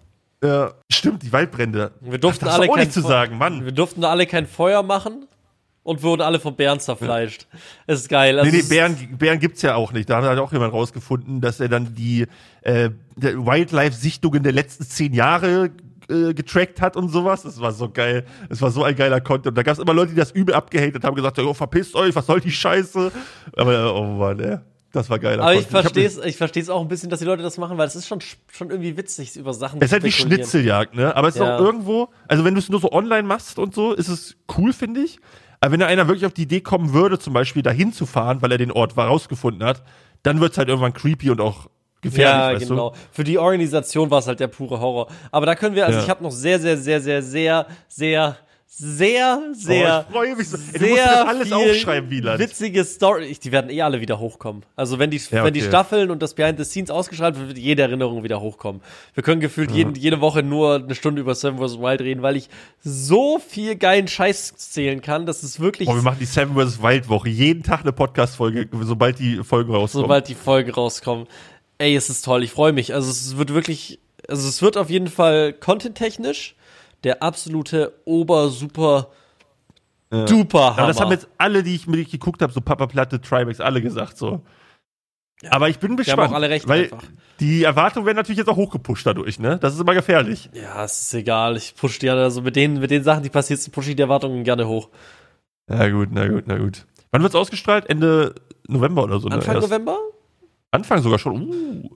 [0.42, 1.92] Ja, stimmt, die Waldbrände.
[2.00, 3.64] Wir durften Ach, alle auch nicht zu sagen, Mann.
[3.64, 5.26] Wir durften alle kein Feuer machen
[5.82, 7.46] und wurden alle von Bären zerfleischt.
[7.86, 7.94] Ja.
[7.94, 8.38] ist geil.
[8.38, 10.08] Also nee, nee, Bären, Bären gibt's ja auch nicht.
[10.08, 12.26] Da hat auch jemand rausgefunden, dass er dann die
[12.62, 15.70] äh, Wildlife-Sichtungen der letzten zehn Jahre
[16.10, 17.42] äh, getrackt hat und sowas.
[17.42, 18.26] Das war so geil.
[18.48, 19.48] Es war so ein geiler Content.
[19.48, 22.26] Und da gab's immer Leute, die das übel abgehatet haben, gesagt, oh, verpisst euch, was
[22.26, 23.12] soll die Scheiße?
[23.56, 24.58] Aber, oh Mann, ey.
[24.92, 25.40] Das war geil.
[25.40, 27.86] Aber ich verstehe es ich versteh's auch ein bisschen, dass die Leute das machen, weil
[27.86, 28.18] es ist schon,
[28.50, 31.14] schon irgendwie witzig, über Sachen Es ist halt wie Schnitzeljagd, ne?
[31.14, 31.56] Aber es ist ja.
[31.56, 34.72] auch irgendwo, also wenn du es nur so online machst und so, ist es cool,
[34.72, 35.20] finde ich.
[35.60, 38.42] Aber wenn da einer wirklich auf die Idee kommen würde, zum Beispiel dahin zu fahren,
[38.42, 39.84] weil er den Ort rausgefunden hat,
[40.24, 41.68] dann wird's halt irgendwann creepy und auch
[42.00, 42.62] gefährlich.
[42.62, 42.90] Ja, genau.
[42.90, 42.96] Du?
[43.12, 45.08] Für die Organisation war es halt der pure Horror.
[45.30, 46.04] Aber da können wir, also ja.
[46.04, 48.36] ich habe noch sehr, sehr, sehr, sehr, sehr, sehr
[48.82, 50.56] sehr, sehr, oh, ich freue mich so.
[50.72, 52.38] Ey, sehr alles aufschreiben, Wieland.
[52.38, 53.36] witzige Story.
[53.42, 54.62] Die werden eh alle wieder hochkommen.
[54.76, 55.44] Also wenn die, ja, okay.
[55.44, 58.80] wenn die Staffeln und das Behind the Scenes ausgeschaltet wird, wird jede Erinnerung wieder hochkommen.
[59.14, 59.78] Wir können gefühlt ja.
[59.78, 61.78] jeden, jede Woche nur eine Stunde über Seven vs.
[61.78, 62.48] Wild reden, weil ich
[62.82, 65.88] so viel geilen Scheiß zählen kann, dass es wirklich.
[65.88, 66.80] Oh, wir machen die Seven vs.
[66.80, 67.28] Wild Woche.
[67.28, 70.04] Jeden Tag eine Podcast-Folge, sobald die Folgen rauskommen.
[70.04, 71.26] Sobald die Folgen rauskommen.
[71.80, 72.44] Ey, es ist toll.
[72.44, 72.92] Ich freue mich.
[72.92, 76.54] Also es wird wirklich, also es wird auf jeden Fall content-technisch
[77.04, 79.08] der absolute Ober-Super
[80.12, 80.26] ja.
[80.26, 80.78] Duper Hammer.
[80.78, 83.80] Aber das haben jetzt alle, die ich mit geguckt habe, so Papa Platte, Trimax, alle
[83.80, 84.42] gesagt so.
[85.40, 85.52] Ja.
[85.52, 87.02] Aber ich bin gespannt, haben auch alle recht weil einfach.
[87.38, 89.58] die Erwartungen werden natürlich jetzt auch hochgepusht dadurch, ne?
[89.58, 90.50] Das ist immer gefährlich.
[90.52, 91.56] Ja, es ist egal.
[91.56, 94.02] Ich push die also mit den mit den Sachen, die passiert sind, pushe ich die
[94.02, 94.90] Erwartungen gerne hoch.
[95.66, 96.84] Na gut, na gut, na gut.
[97.10, 97.88] Wann wird's ausgestrahlt?
[97.88, 98.34] Ende
[98.68, 99.28] November oder so?
[99.28, 99.36] Ne?
[99.36, 99.60] Anfang ne?
[99.62, 99.98] November?
[100.70, 101.48] Anfang sogar schon.
[101.48, 101.88] Uh.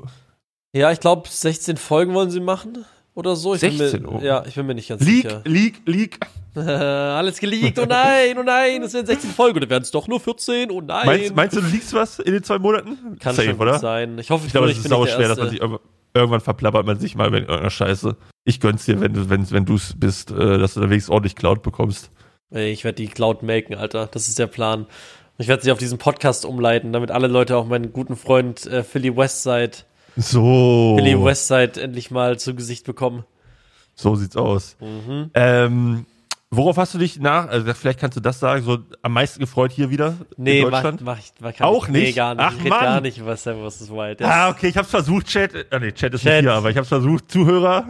[0.75, 3.55] Ja, ich glaube 16 Folgen wollen sie machen oder so.
[3.55, 5.43] Ich 16 mir, Ja, ich bin mir nicht ganz leak, sicher.
[5.45, 6.20] Leak, leak, leak.
[6.57, 10.20] Alles geleakt, oh nein, oh nein, es werden 16 Folgen oder werden es doch nur
[10.20, 11.07] 14, oh nein.
[11.07, 13.18] Meinst, meinst, du, du liegst was in den zwei Monaten?
[13.18, 13.81] Kann Safe, schon oder?
[13.81, 14.18] sein.
[14.18, 17.16] Ich hoffe, ich, glaube, es ist sau schwer, dass man sich irgendwann verplappert man sich
[17.16, 18.16] mal mit irgendeiner Scheiße.
[18.45, 21.62] Ich gönn's dir, wenn du wenn, wenn du's bist, äh, dass du wenigstens ordentlich Cloud
[21.62, 22.11] bekommst.
[22.51, 24.07] Ich werde die Cloud melken, Alter.
[24.07, 24.87] Das ist der Plan.
[25.39, 28.85] Ich werde sie auf diesen Podcast umleiten, damit alle Leute auch meinen guten Freund äh,
[28.85, 29.72] Philly Westside
[30.16, 30.95] so.
[30.97, 33.24] Philly Westside endlich mal zu Gesicht bekommen.
[33.95, 34.76] So sieht's aus.
[34.80, 35.30] Mhm.
[35.35, 36.07] Ähm,
[36.51, 39.72] worauf hast du dich nach, also vielleicht kannst du das sagen, so am meisten gefreut
[39.72, 41.01] hier wieder nee, in Deutschland?
[41.01, 42.03] Mach, mach ich, mach, Auch ich, nicht?
[42.03, 42.45] Nee, gar nicht.
[42.45, 42.80] Ach, ich Mann.
[42.80, 43.91] gar nicht über Seven vs.
[43.91, 44.20] Wild.
[44.20, 45.53] Das ah, okay, ich hab's versucht, Chat.
[45.70, 46.32] Ah, nee, Chat ist Chat.
[46.32, 47.87] nicht hier, aber ich hab's versucht, Zuhörer.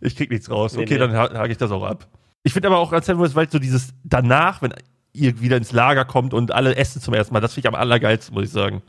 [0.00, 0.74] Ich krieg nichts raus.
[0.74, 1.00] Nee, okay, nee.
[1.00, 2.06] dann hake ich das auch ab.
[2.44, 3.34] Ich finde aber auch an Seven vs.
[3.34, 4.72] Wild so dieses danach, wenn
[5.12, 7.80] ihr wieder ins Lager kommt und alle essen zum ersten Mal, das finde ich am
[7.80, 8.82] allergeilsten, muss ich sagen.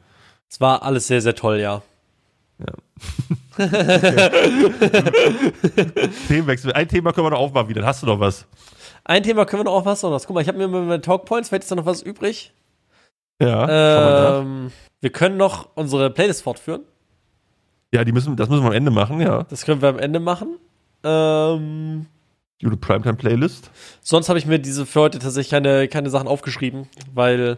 [0.50, 1.82] Es war alles sehr, sehr toll, ja.
[2.60, 2.74] Ja.
[6.28, 6.74] Themenwechsel.
[6.74, 7.86] Ein Thema können wir noch aufmachen wieder.
[7.86, 8.46] Hast du noch was?
[9.06, 10.20] Ein Thema können wir noch aufmachen.
[10.26, 12.54] Guck mal, ich habe mir mit meinen Talkpoints, vielleicht ist da noch was übrig.
[13.42, 14.40] Ja.
[14.40, 16.82] Ähm, wir können noch unsere Playlist fortführen.
[17.94, 19.44] Ja, die müssen, das müssen wir am Ende machen, ja.
[19.44, 20.58] Das können wir am Ende machen.
[21.04, 22.08] Ähm,
[22.62, 23.72] Gute Primetime-Playlist.
[24.02, 27.58] Sonst habe ich mir diese für heute tatsächlich keine, keine Sachen aufgeschrieben, weil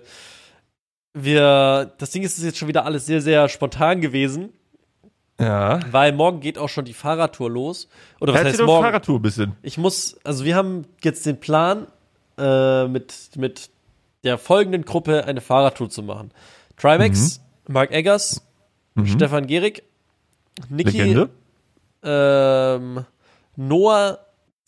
[1.13, 4.53] wir, das Ding ist, es ist jetzt schon wieder alles sehr, sehr spontan gewesen.
[5.39, 5.79] Ja.
[5.89, 7.87] Weil morgen geht auch schon die Fahrradtour los.
[8.19, 8.83] Oder was Erzähl heißt morgen?
[8.83, 9.55] Fahrradtour ein bisschen.
[9.63, 11.87] Ich muss, also wir haben jetzt den Plan,
[12.37, 13.69] äh, mit, mit
[14.23, 16.31] der folgenden Gruppe eine Fahrradtour zu machen.
[16.77, 18.41] Trimax, Mark Eggers,
[19.05, 19.83] Stefan Gehrig,
[20.69, 21.27] Niki,
[22.03, 23.05] ähm,
[23.55, 24.19] Noah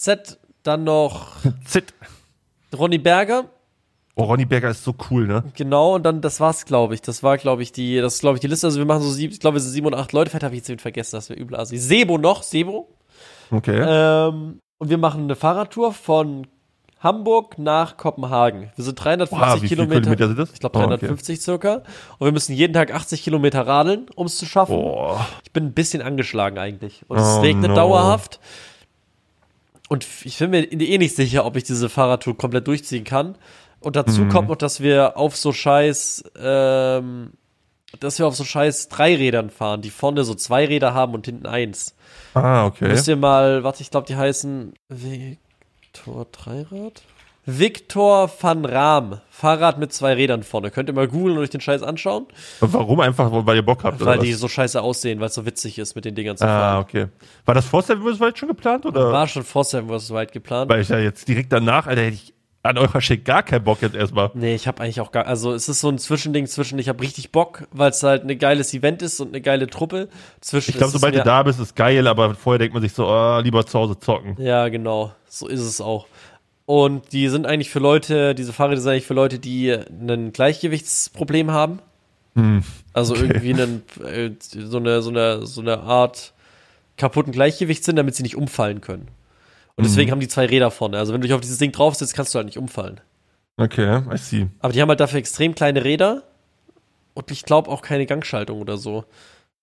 [0.04, 1.28] Z, dann noch
[1.66, 1.94] Zit.
[2.78, 3.46] Ronny Berger,
[4.16, 5.44] Oh, Ronny Berger ist so cool, ne?
[5.56, 7.02] genau, und dann, das war's, glaube ich.
[7.02, 8.68] Das war, glaube ich, die, das ist, glaube ich, die Liste.
[8.68, 10.30] Also wir machen so sieben, ich glaube, wir sind sieben und acht Leute.
[10.30, 11.56] Vielleicht habe ich jetzt vergessen, das wäre übel.
[11.58, 12.90] Also Sebo noch, Sebo.
[13.50, 13.82] Okay.
[13.84, 16.46] Ähm, und wir machen eine Fahrradtour von
[17.00, 18.72] Hamburg nach Kopenhagen.
[18.76, 20.02] Wir sind 350 Boah, wie viele Kilometer.
[20.02, 20.52] Kilometer sind das?
[20.54, 20.90] Ich glaube Oh, okay.
[20.90, 21.74] 350 circa.
[22.20, 24.76] Und wir müssen jeden Tag 80 Kilometer radeln, um es zu schaffen.
[24.76, 25.26] Boah.
[25.44, 27.02] Ich bin ein bisschen angeschlagen eigentlich.
[27.08, 27.76] Und es Oh, regnet no.
[27.76, 28.40] dauerhaft.
[29.94, 33.36] Und ich bin mir eh nicht sicher, ob ich diese Fahrradtour komplett durchziehen kann.
[33.80, 34.30] Und dazu Mhm.
[34.30, 37.34] kommt noch, dass wir auf so scheiß, ähm,
[38.00, 41.46] dass wir auf so scheiß Dreirädern fahren, die vorne so zwei Räder haben und hinten
[41.46, 41.94] eins.
[42.34, 42.88] Ah, okay.
[42.88, 47.04] Müsst ihr mal, warte, ich glaube, die heißen Victor Dreirad?
[47.46, 49.20] Victor van Raam.
[49.30, 50.72] Fahrrad mit zwei Rädern vorne.
[50.72, 52.28] Könnt ihr mal googeln und euch den Scheiß anschauen.
[52.62, 53.00] Und warum?
[53.02, 55.96] Einfach, weil ihr Bock habt, Weil die so scheiße aussehen, weil es so witzig ist,
[55.96, 56.82] mit den Dingern zu Ah, fahren.
[56.84, 57.08] okay.
[57.46, 58.20] War das vor Seven vs.
[58.22, 59.12] Wild schon geplant, oder?
[59.12, 60.12] War schon vor Seven vs.
[60.12, 60.70] Wild geplant.
[60.72, 62.34] Weil ich ja jetzt direkt danach, Alter, hätte ich
[62.66, 64.32] an eurer Schick gar keinen Bock jetzt erstmal.
[64.36, 67.02] Nee, ich habe eigentlich auch gar, also es ist so ein Zwischending zwischen, ich habe
[67.04, 70.08] richtig Bock, weil es halt ein geiles Event ist und eine geile Truppe.
[70.40, 73.06] Zwischen, Ich glaube, sobald du da bist, ist geil, aber vorher denkt man sich so,
[73.06, 74.38] oh, lieber zu Hause zocken.
[74.42, 75.12] Ja, genau.
[75.28, 76.06] So ist es auch.
[76.66, 81.52] Und die sind eigentlich für Leute, diese Fahrräder sind eigentlich für Leute, die ein Gleichgewichtsproblem
[81.52, 81.80] haben.
[82.36, 82.64] Hm.
[82.94, 86.34] Also irgendwie einen, äh, so, eine, so, eine, so eine Art
[86.98, 89.08] kaputten Gleichgewichtssinn, damit sie nicht umfallen können.
[89.76, 91.00] Und deswegen haben die zwei Räder vorne.
[91.00, 93.02] Also wenn du dich auf dieses Ding drauf sitzt, kannst du halt nicht umfallen.
[93.58, 94.48] Okay, I see.
[94.60, 96.24] Aber die haben halt dafür extrem kleine Räder
[97.14, 99.06] und ich glaube auch keine Gangschaltung oder so.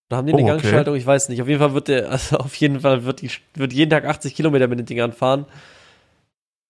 [0.08, 0.62] Da haben die eine Oh, okay.
[0.62, 1.40] Gangschaltung, ich weiß nicht.
[1.40, 4.34] Auf jeden Fall wird der, also auf jeden Fall wird die, wird jeden Tag 80
[4.34, 5.46] Kilometer mit den Dingern fahren.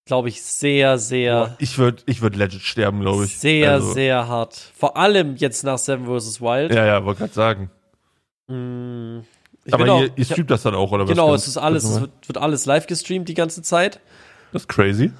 [0.05, 3.37] Glaube ich, sehr, sehr, Ich würde ich würd legit sterben, glaube ich.
[3.37, 4.55] sehr, Also, sehr hart.
[4.75, 6.41] Vor allem jetzt nach Seven vs.
[6.41, 6.73] Wild.
[6.73, 7.69] Ja, ja, wollte gerade sagen.
[8.47, 9.19] Mm,
[9.71, 11.09] aber auch- ihr, ihr streamt das dann auch, oder was?
[11.11, 13.99] Genau, es ist alles, es wird, wird alles live gestreamt die ganze Zeit.
[14.51, 15.11] Das ist crazy.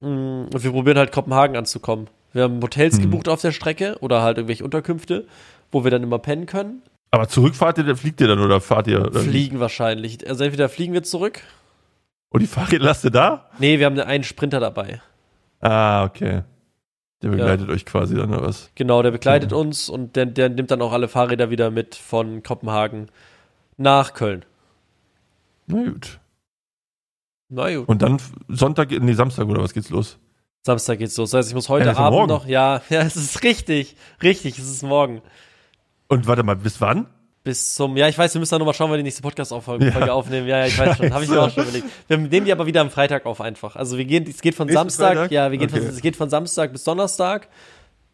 [0.00, 2.08] Mm, Und wir probieren halt Kopenhagen anzukommen.
[2.32, 3.02] Wir haben Hotels Mhm.
[3.02, 5.26] gebucht auf der Strecke oder halt irgendwelche Unterkünfte,
[5.70, 6.82] wo wir dann immer pennen können.
[7.10, 9.10] Aber zurückfahrt ihr, fliegt ihr dann oder fahrt ihr?
[9.12, 10.26] Fliegen wahrscheinlich.
[10.28, 11.42] Also entweder fliegen wir zurück.
[12.30, 13.48] Und die Fahrräder lasst ihr da?
[13.58, 15.00] Nee, wir haben einen Sprinter dabei.
[15.60, 16.42] Ah, okay.
[17.22, 18.70] Der begleitet euch quasi dann, oder was?
[18.76, 22.42] Genau, der begleitet uns und der, der nimmt dann auch alle Fahrräder wieder mit von
[22.44, 23.08] Kopenhagen
[23.76, 24.44] nach Köln.
[25.66, 26.20] Na gut.
[27.48, 27.88] Na gut.
[27.88, 28.18] Und dann
[28.48, 30.18] Sonntag, nee, Samstag oder was geht's los?
[30.64, 31.30] Samstag geht's los.
[31.30, 32.28] Das heißt, ich muss heute Ja, Abend morgen.
[32.28, 32.46] noch.
[32.46, 33.96] Ja, ja, es ist richtig.
[34.22, 35.22] Richtig, es ist morgen.
[36.08, 37.06] Und warte mal, bis wann?
[37.48, 39.86] Bis zum, ja, ich weiß, wir müssen dann nochmal schauen, weil wir die nächste Podcast-Folge
[39.88, 40.12] Ja.
[40.12, 40.46] Aufnehmen.
[40.46, 41.86] Ja, ja, ich weiß schon, habe ich mir auch schon überlegt.
[42.06, 43.74] Wir nehmen die aber wieder am Freitag auf einfach.
[43.74, 45.30] Also wir gehen, es geht von Nächsten Samstag, Freitag?
[45.30, 45.80] ja, wir gehen Okay.
[45.80, 47.48] von, es geht von Samstag bis Donnerstag.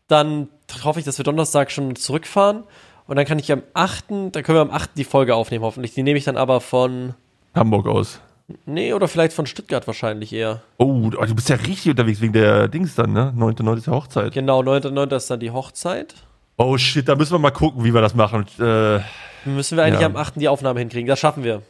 [0.07, 0.47] Dann
[0.85, 2.63] hoffe ich, dass wir Donnerstag schon zurückfahren.
[3.09, 4.91] Und dann kann ich am 8., dann können wir am 8.
[4.97, 5.95] die Folge aufnehmen, hoffentlich.
[5.95, 7.15] Die nehme ich dann aber von,
[7.57, 8.21] Hamburg aus.
[8.67, 10.63] nee, oder vielleicht von Stuttgart wahrscheinlich eher.
[10.79, 13.35] Oh, du du bist ja richtig unterwegs wegen der Dings dann, ne?
[13.37, 13.79] 9.9.
[13.79, 14.33] ist ja Hochzeit.
[14.33, 15.17] Genau, 9.9.
[15.17, 16.15] ist dann die Hochzeit.
[16.57, 18.47] Oh shit, da müssen wir mal gucken, wie wir das machen.
[18.61, 19.01] Äh,
[19.45, 20.07] Müssen wir eigentlich Ja.
[20.07, 20.35] am 8.
[20.41, 21.07] die Aufnahme hinkriegen.
[21.09, 21.63] Das schaffen wir.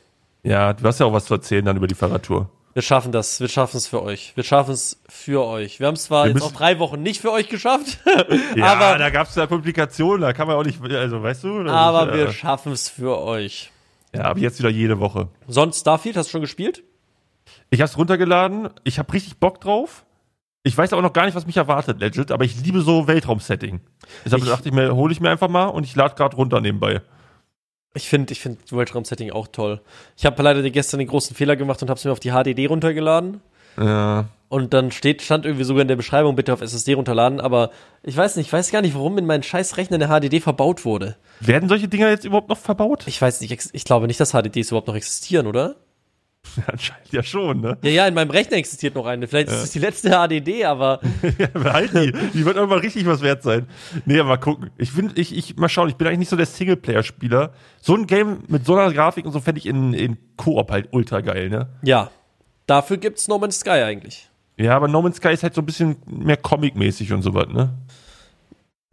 [0.42, 2.48] ja, du hast ja auch was zu erzählen dann über die Fahrradtour.
[2.72, 3.40] Wir schaffen das.
[3.40, 4.32] Wir schaffen es für euch.
[4.34, 5.78] Wir schaffen es für euch.
[5.78, 7.98] Wir haben es zwar Wir jetzt auch drei Wochen nicht für euch geschafft,
[8.56, 11.68] Ja, aber, da gab's ja Komplikationen, da kann man auch nicht, also weißt du?
[11.68, 13.70] aber ist, wir äh, schaffen es für euch.
[14.12, 15.28] Ja, aber jetzt wieder jede Woche.
[15.46, 16.82] Sonst Starfield, hast du schon gespielt?
[17.70, 20.04] Ich hab's runtergeladen, ich hab richtig Bock drauf.
[20.64, 23.80] Ich weiß aber noch gar nicht, was mich erwartet, legit, aber ich liebe so Weltraum-Setting.
[24.24, 26.60] Deshalb Ich- dachte ich mir, hole ich mir einfach mal und ich lade gerade runter
[26.60, 27.02] nebenbei.
[27.94, 29.80] Ich finde ich find Weltraum-Setting auch toll.
[30.16, 32.66] Ich habe leider gestern den großen Fehler gemacht und habe es mir auf die HDD
[32.66, 33.40] runtergeladen.
[33.76, 34.26] Ja.
[34.48, 37.40] Und dann steht, stand irgendwie sogar in der Beschreibung, bitte auf SSD runterladen.
[37.40, 37.70] Aber
[38.02, 40.84] ich weiß nicht, ich weiß gar nicht, warum in meinen scheiß Rechner eine HDD verbaut
[40.84, 41.16] wurde.
[41.40, 43.04] Werden solche Dinger jetzt überhaupt noch verbaut?
[43.06, 45.76] Ich weiß nicht, ich glaube nicht, dass HDDs überhaupt noch existieren, oder?
[46.66, 47.78] Anscheinend ja schon, ne?
[47.82, 49.26] Ja, ja, in meinem Rechner existiert noch eine.
[49.26, 51.00] Vielleicht ist es die letzte HDD, aber
[51.38, 52.12] Ja, behalt die.
[52.32, 53.66] Die wird irgendwann richtig was wert sein.
[54.04, 54.70] Nee, aber mal gucken.
[54.78, 57.52] Ich finde, ich, ich, mal schauen, ich bin eigentlich nicht so der Singleplayer-Spieler.
[57.80, 60.88] So ein Game mit so einer Grafik und so fände ich in, in Koop halt
[60.92, 61.68] ultra geil, ne?
[61.82, 62.10] ja.
[62.66, 64.30] Dafür gibt's No Man's Sky eigentlich.
[64.56, 67.48] Ja, aber No Man's Sky ist halt so ein bisschen mehr Comic-mäßig und so was,
[67.48, 67.74] ne?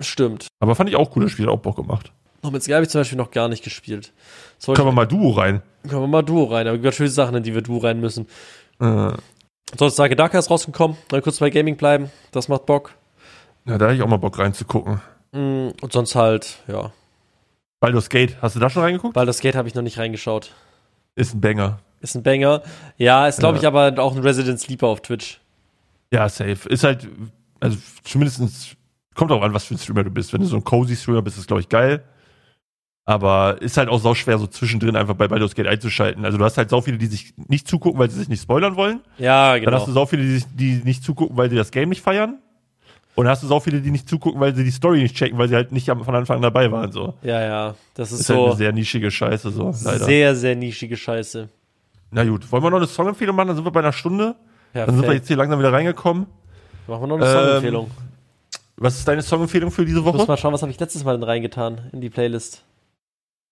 [0.02, 0.47] Stimmt.
[0.60, 2.12] Aber fand ich auch cool, das Spiel hat auch Bock gemacht.
[2.44, 4.12] No Man's Sky habe ich zum Beispiel noch gar nicht gespielt.
[4.66, 5.62] Können wir mal Duo rein.
[5.88, 8.28] Können wir mal Duo rein, aber gibt natürlich Sachen, in die wir Duo rein müssen.
[8.80, 9.12] Äh,
[9.78, 10.98] Sonst sage Darker ist rausgekommen.
[11.10, 12.12] Dann kurz bei Gaming bleiben.
[12.32, 12.94] Das macht Bock.
[13.66, 15.02] ja, da hätte ich auch mal Bock reinzugucken.
[15.32, 16.92] Mm, Und sonst halt, ja.
[17.80, 19.16] Baldur's Gate, hast du da schon reingeguckt?
[19.16, 20.52] Das Gate habe ich noch nicht reingeschaut.
[21.16, 21.80] Ist ein Banger.
[22.02, 22.64] Ist ein Banger.
[22.98, 23.62] Ja, ist, glaube Ja.
[23.62, 25.39] ich, aber auch ein Resident Sleeper auf Twitch.
[26.12, 26.68] Ja, safe.
[26.68, 27.08] Ist halt,
[27.60, 28.76] also zumindest
[29.16, 30.34] kommt auch an, was für ein Streamer du bist.
[30.34, 32.04] Wenn du so ein cozy Streamer bist, ist glaube ich geil.
[33.12, 36.24] Aber ist halt auch sau schwer, so zwischendrin einfach bei Baldur's Gate einzuschalten.
[36.26, 38.76] Also du hast halt sau viele, die sich nicht zugucken, weil sie sich nicht spoilern
[38.76, 39.01] wollen.
[39.18, 40.01] Ja, Dann hast du genau.
[40.01, 42.38] sau viele, die, sich, die nicht zugucken, weil sie das Game nicht feiern.
[43.16, 45.38] Und dann hast du sau viele, die nicht zugucken, weil sie die Story nicht checken,
[45.38, 46.91] weil sie halt nicht von Anfang an dabei waren.
[46.93, 47.14] So.
[47.24, 47.76] Ja, ja.
[47.93, 50.05] Das ist, Ist halt so eine sehr nischige Scheiße, so leider.
[50.05, 51.49] sehr, sehr nischige Scheiße.
[52.12, 53.47] Na gut, wollen wir noch eine Songempfehlung machen?
[53.47, 54.36] Dann sind wir bei einer Stunde.
[54.74, 56.26] Ja, Dann sind wir jetzt hier langsam wieder reingekommen.
[56.88, 57.91] Machen wir noch eine Ähm, Songempfehlung.
[58.78, 60.28] Was ist deine Songempfehlung für diese Ich muss Woche?
[60.28, 62.64] mal schauen, was habe ich letztes Mal denn reingetan in die Playlist.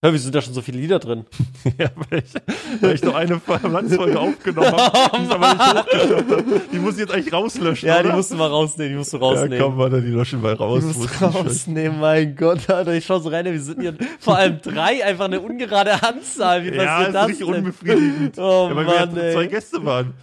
[0.02, 1.26] Hör, wieso sind da schon so viele Lieder drin?
[1.78, 6.32] Ja, weil ich, weil ich noch eine Landsfolge aufgenommen habe, die es aber nicht hochgeschafft
[6.32, 6.62] habe.
[6.72, 7.90] Die muss ich jetzt eigentlich rauslöschen.
[7.90, 8.16] Ja, die oder?
[8.16, 9.60] musst du mal rausnehmen, die musst du Ja, rausnehmen.
[9.60, 10.80] komm, warte, die löschen mal raus.
[10.80, 12.94] Die Muss musst rausnehmen, mein Gott, Alter.
[12.94, 16.64] Ich schau so rein, wir sind hier vor allem drei, einfach eine ungerade Anzahl.
[16.64, 16.82] Wie löschen.
[16.86, 17.56] Ja, passiert ist das richtig denn?
[17.58, 18.38] unbefriedigend.
[18.38, 19.48] Oh ja, weil Mann, wir ja zwei ey.
[19.50, 20.14] Gäste waren.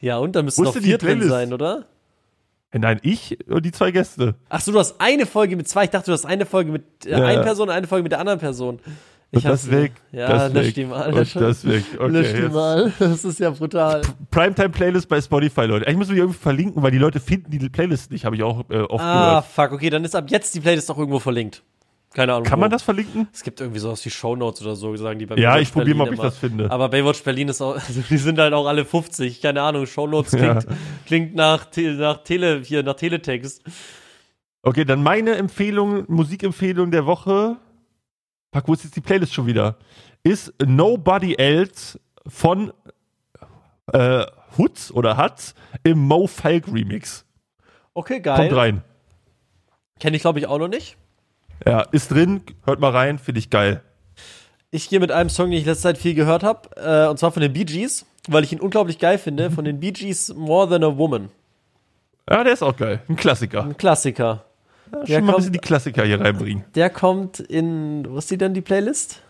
[0.00, 1.86] Ja, und da müssten noch die vier drin sein, oder?
[2.70, 4.34] Äh, Nein, ich und die zwei Gäste.
[4.48, 5.84] Ach so, du hast eine Folge mit zwei.
[5.84, 7.24] Ich dachte, du hast eine Folge mit äh, Ja.
[7.24, 8.78] einer Person und eine Folge mit der anderen Person.
[9.30, 9.92] Ich Und das weg.
[10.10, 11.12] Ja, das lösch die mal.
[11.12, 11.84] Und das weg.
[11.98, 12.92] Okay, lösch die mal.
[12.98, 14.00] Das ist ja brutal.
[14.30, 15.90] Primetime-Playlist bei Spotify, Leute.
[15.90, 18.64] Ich muss mich irgendwie verlinken, weil die Leute finden die Playlist nicht, habe ich auch
[18.70, 19.44] äh, oft Ah, gehört.
[19.46, 19.72] fuck.
[19.72, 21.62] Okay, dann ist ab jetzt die Playlist auch irgendwo verlinkt.
[22.14, 22.44] Keine Ahnung.
[22.44, 22.62] Kann wo.
[22.62, 23.28] man das verlinken?
[23.32, 25.96] Es gibt irgendwie sowas wie Shownotes oder so, sagen die bei Ja, Baywatch ich probiere
[25.96, 26.70] mal, ob ich das finde.
[26.70, 29.40] Aber Baywatch Berlin ist auch, also die sind halt auch alle 50.
[29.42, 30.54] Keine Ahnung, Shownotes Ja.
[30.60, 30.66] klingt,
[31.06, 33.62] klingt nach, nach Tele, hier, nach Teletext.
[34.62, 37.56] Okay, dann meine Empfehlung, Musikempfehlung der Woche.
[38.52, 39.76] Fuck, wo ist jetzt die Playlist schon wieder?
[40.22, 42.72] Ist Nobody Else von
[43.92, 44.24] äh,
[44.56, 45.54] Hutz oder Hatz
[45.84, 47.24] im Mo Falk Remix.
[47.94, 48.54] Okay, Kommt geil.
[48.54, 48.82] rein.
[50.00, 50.96] Kenne ich, glaube ich, auch noch nicht.
[51.66, 53.82] Ja, ist drin, hört mal rein, finde ich geil.
[54.70, 57.32] Ich gehe mit einem Song, den ich letzte Zeit viel gehört habe, äh, und zwar
[57.32, 60.68] von den Bee Gees, weil ich ihn unglaublich geil finde, von den Bee Gees More
[60.68, 61.30] Than a Woman.
[62.30, 63.00] Ja, der ist auch geil.
[63.08, 63.64] Ein Klassiker.
[63.64, 64.44] Ein Klassiker.
[64.92, 66.64] Ja, Der schon mal ein kommt- bisschen die Klassiker hier reinbringen.
[66.74, 69.22] Der kommt in, was ist die denn, die Playlist?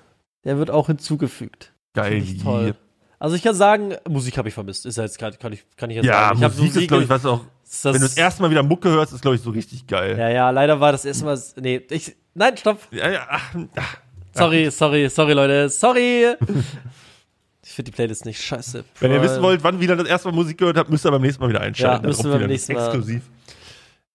[0.44, 1.72] Der wird auch hinzugefügt.
[1.94, 2.24] Geil.
[2.42, 2.74] Toll.
[3.20, 4.86] Also ich kann sagen, Musik habe ich vermisst.
[4.86, 6.42] Ist ja jetzt grad, kann ich, kann ich jetzt Ja, sagen.
[6.42, 7.40] Ich Musik ist, glaube ich, was auch,
[7.70, 10.16] das, wenn du das erste Mal wieder Mucke hörst, ist, glaube ich, so richtig geil.
[10.18, 12.80] Ja, ja, leider war das erste Mal, nee, ich, nein, stopp.
[12.90, 13.96] Ja, ja, ach, ach.
[14.32, 16.34] Sorry, sorry, sorry, Leute, sorry.
[17.64, 18.84] ich finde die Playlist nicht scheiße.
[19.00, 21.22] Wenn ihr wissen wollt, wann wieder das erste Mal Musik gehört habt, müsst ihr beim
[21.22, 22.04] nächsten Mal wieder einschalten.
[22.04, 22.84] Ja, müssen wir beim nächsten Mal.
[22.84, 23.22] Exklusiv.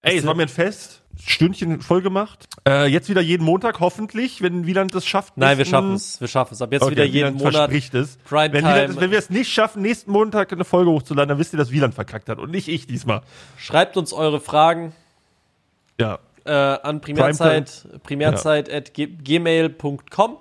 [0.04, 0.99] Ey, es war mir ein Fest.
[1.26, 2.45] Stündchen voll gemacht.
[2.68, 5.38] Äh, jetzt wieder jeden Montag, hoffentlich, wenn Wieland das schafft.
[5.38, 6.62] Nein, wir schaffen es, wir schaffen es.
[6.62, 7.54] Ab jetzt Okay, wieder jeden Wieland Monat.
[7.56, 8.18] verspricht es.
[8.30, 8.64] Wenn, Primetime.
[8.76, 11.72] Wieland, wenn wir es nicht schaffen, nächsten Montag eine Folge hochzuladen, dann wisst ihr, dass
[11.72, 13.22] Wieland verkackt hat und nicht ich diesmal.
[13.58, 14.93] Schreibt uns eure Fragen
[16.01, 16.20] Ja.
[16.45, 20.38] äh, an primärzeit, primärzeit at ge- gmail.com.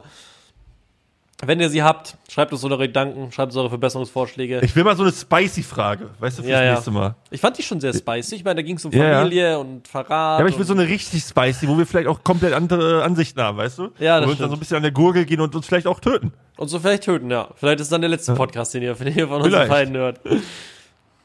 [1.44, 4.60] Wenn ihr sie habt, schreibt uns eure Gedanken, schreibt uns eure Verbesserungsvorschläge.
[4.62, 6.72] Ich will mal so eine spicy Frage, weißt du, fürs Ja, ja.
[6.74, 7.16] nächste Mal.
[7.32, 8.36] Ich fand die schon sehr spicy.
[8.36, 9.18] Ich meine, da ging es um Ja, ja.
[9.18, 10.08] Familie und Verrat.
[10.10, 13.40] Ja, aber ich will so eine richtig spicy, wo wir vielleicht auch komplett andere Ansichten
[13.42, 13.88] haben, weißt du?
[13.98, 15.66] Ja, wo das wir uns dann so ein bisschen an der Gurgel gehen und uns
[15.66, 16.32] vielleicht auch töten.
[16.58, 17.48] Und so vielleicht töten, ja.
[17.56, 20.20] Vielleicht ist dann der letzte Podcast, den ihr, den ihr von uns beiden hört.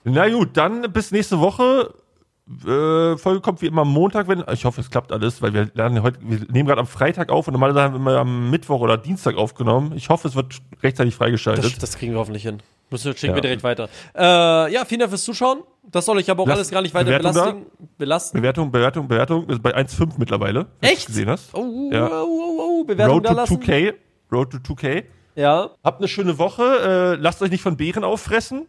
[0.04, 1.94] Na gut, dann bis nächste Woche.
[2.66, 4.44] Äh, Folge kommt wie immer am Montag, wenn.
[4.54, 7.48] Ich hoffe, es klappt alles, weil wir lernen heute, wir nehmen gerade am Freitag auf
[7.48, 9.92] und normalerweise haben wir immer am Mittwoch oder Dienstag aufgenommen.
[9.96, 11.66] Ich hoffe, es wird rechtzeitig freigeschaltet.
[11.66, 12.62] Das, das kriegen wir hoffentlich hin.
[12.90, 13.36] Müssen wir, schicken Ja.
[13.36, 13.90] wir direkt weiter.
[14.16, 15.60] Äh, ja, vielen Dank fürs Zuschauen.
[15.92, 17.42] Das soll euch aber auch Lass- alles gar nicht weiter Bewertung da?
[17.44, 17.66] belastigen.
[17.98, 18.38] Belasten.
[18.38, 19.48] Bewertung, Bewertung, Bewertung.
[19.48, 20.68] Wir sind bei 1,5 mittlerweile.
[20.80, 21.08] Echt?
[21.08, 21.54] gesehen hast.
[21.54, 22.08] Oh, Ja.
[22.24, 23.58] oh, oh, oh, Bewertung Road da to lassen.
[23.62, 23.94] 2K.
[24.32, 25.04] Road to 2K.
[25.36, 25.72] Ja.
[25.84, 26.64] Habt eine schöne Woche.
[26.64, 28.68] Äh, lasst euch nicht von Bären auffressen.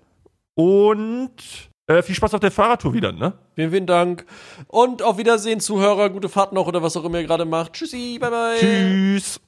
[0.55, 3.33] Und äh, viel Spaß auf der Fahrradtour wieder, ne?
[3.57, 4.25] Vielen, vielen Dank.
[4.69, 6.11] Und auf Wiedersehen, Zuhörer.
[6.11, 7.73] Gute Fahrt noch oder was auch immer ihr gerade macht.
[7.73, 8.59] Tschüssi, bye bye.
[8.59, 9.41] Tschüss.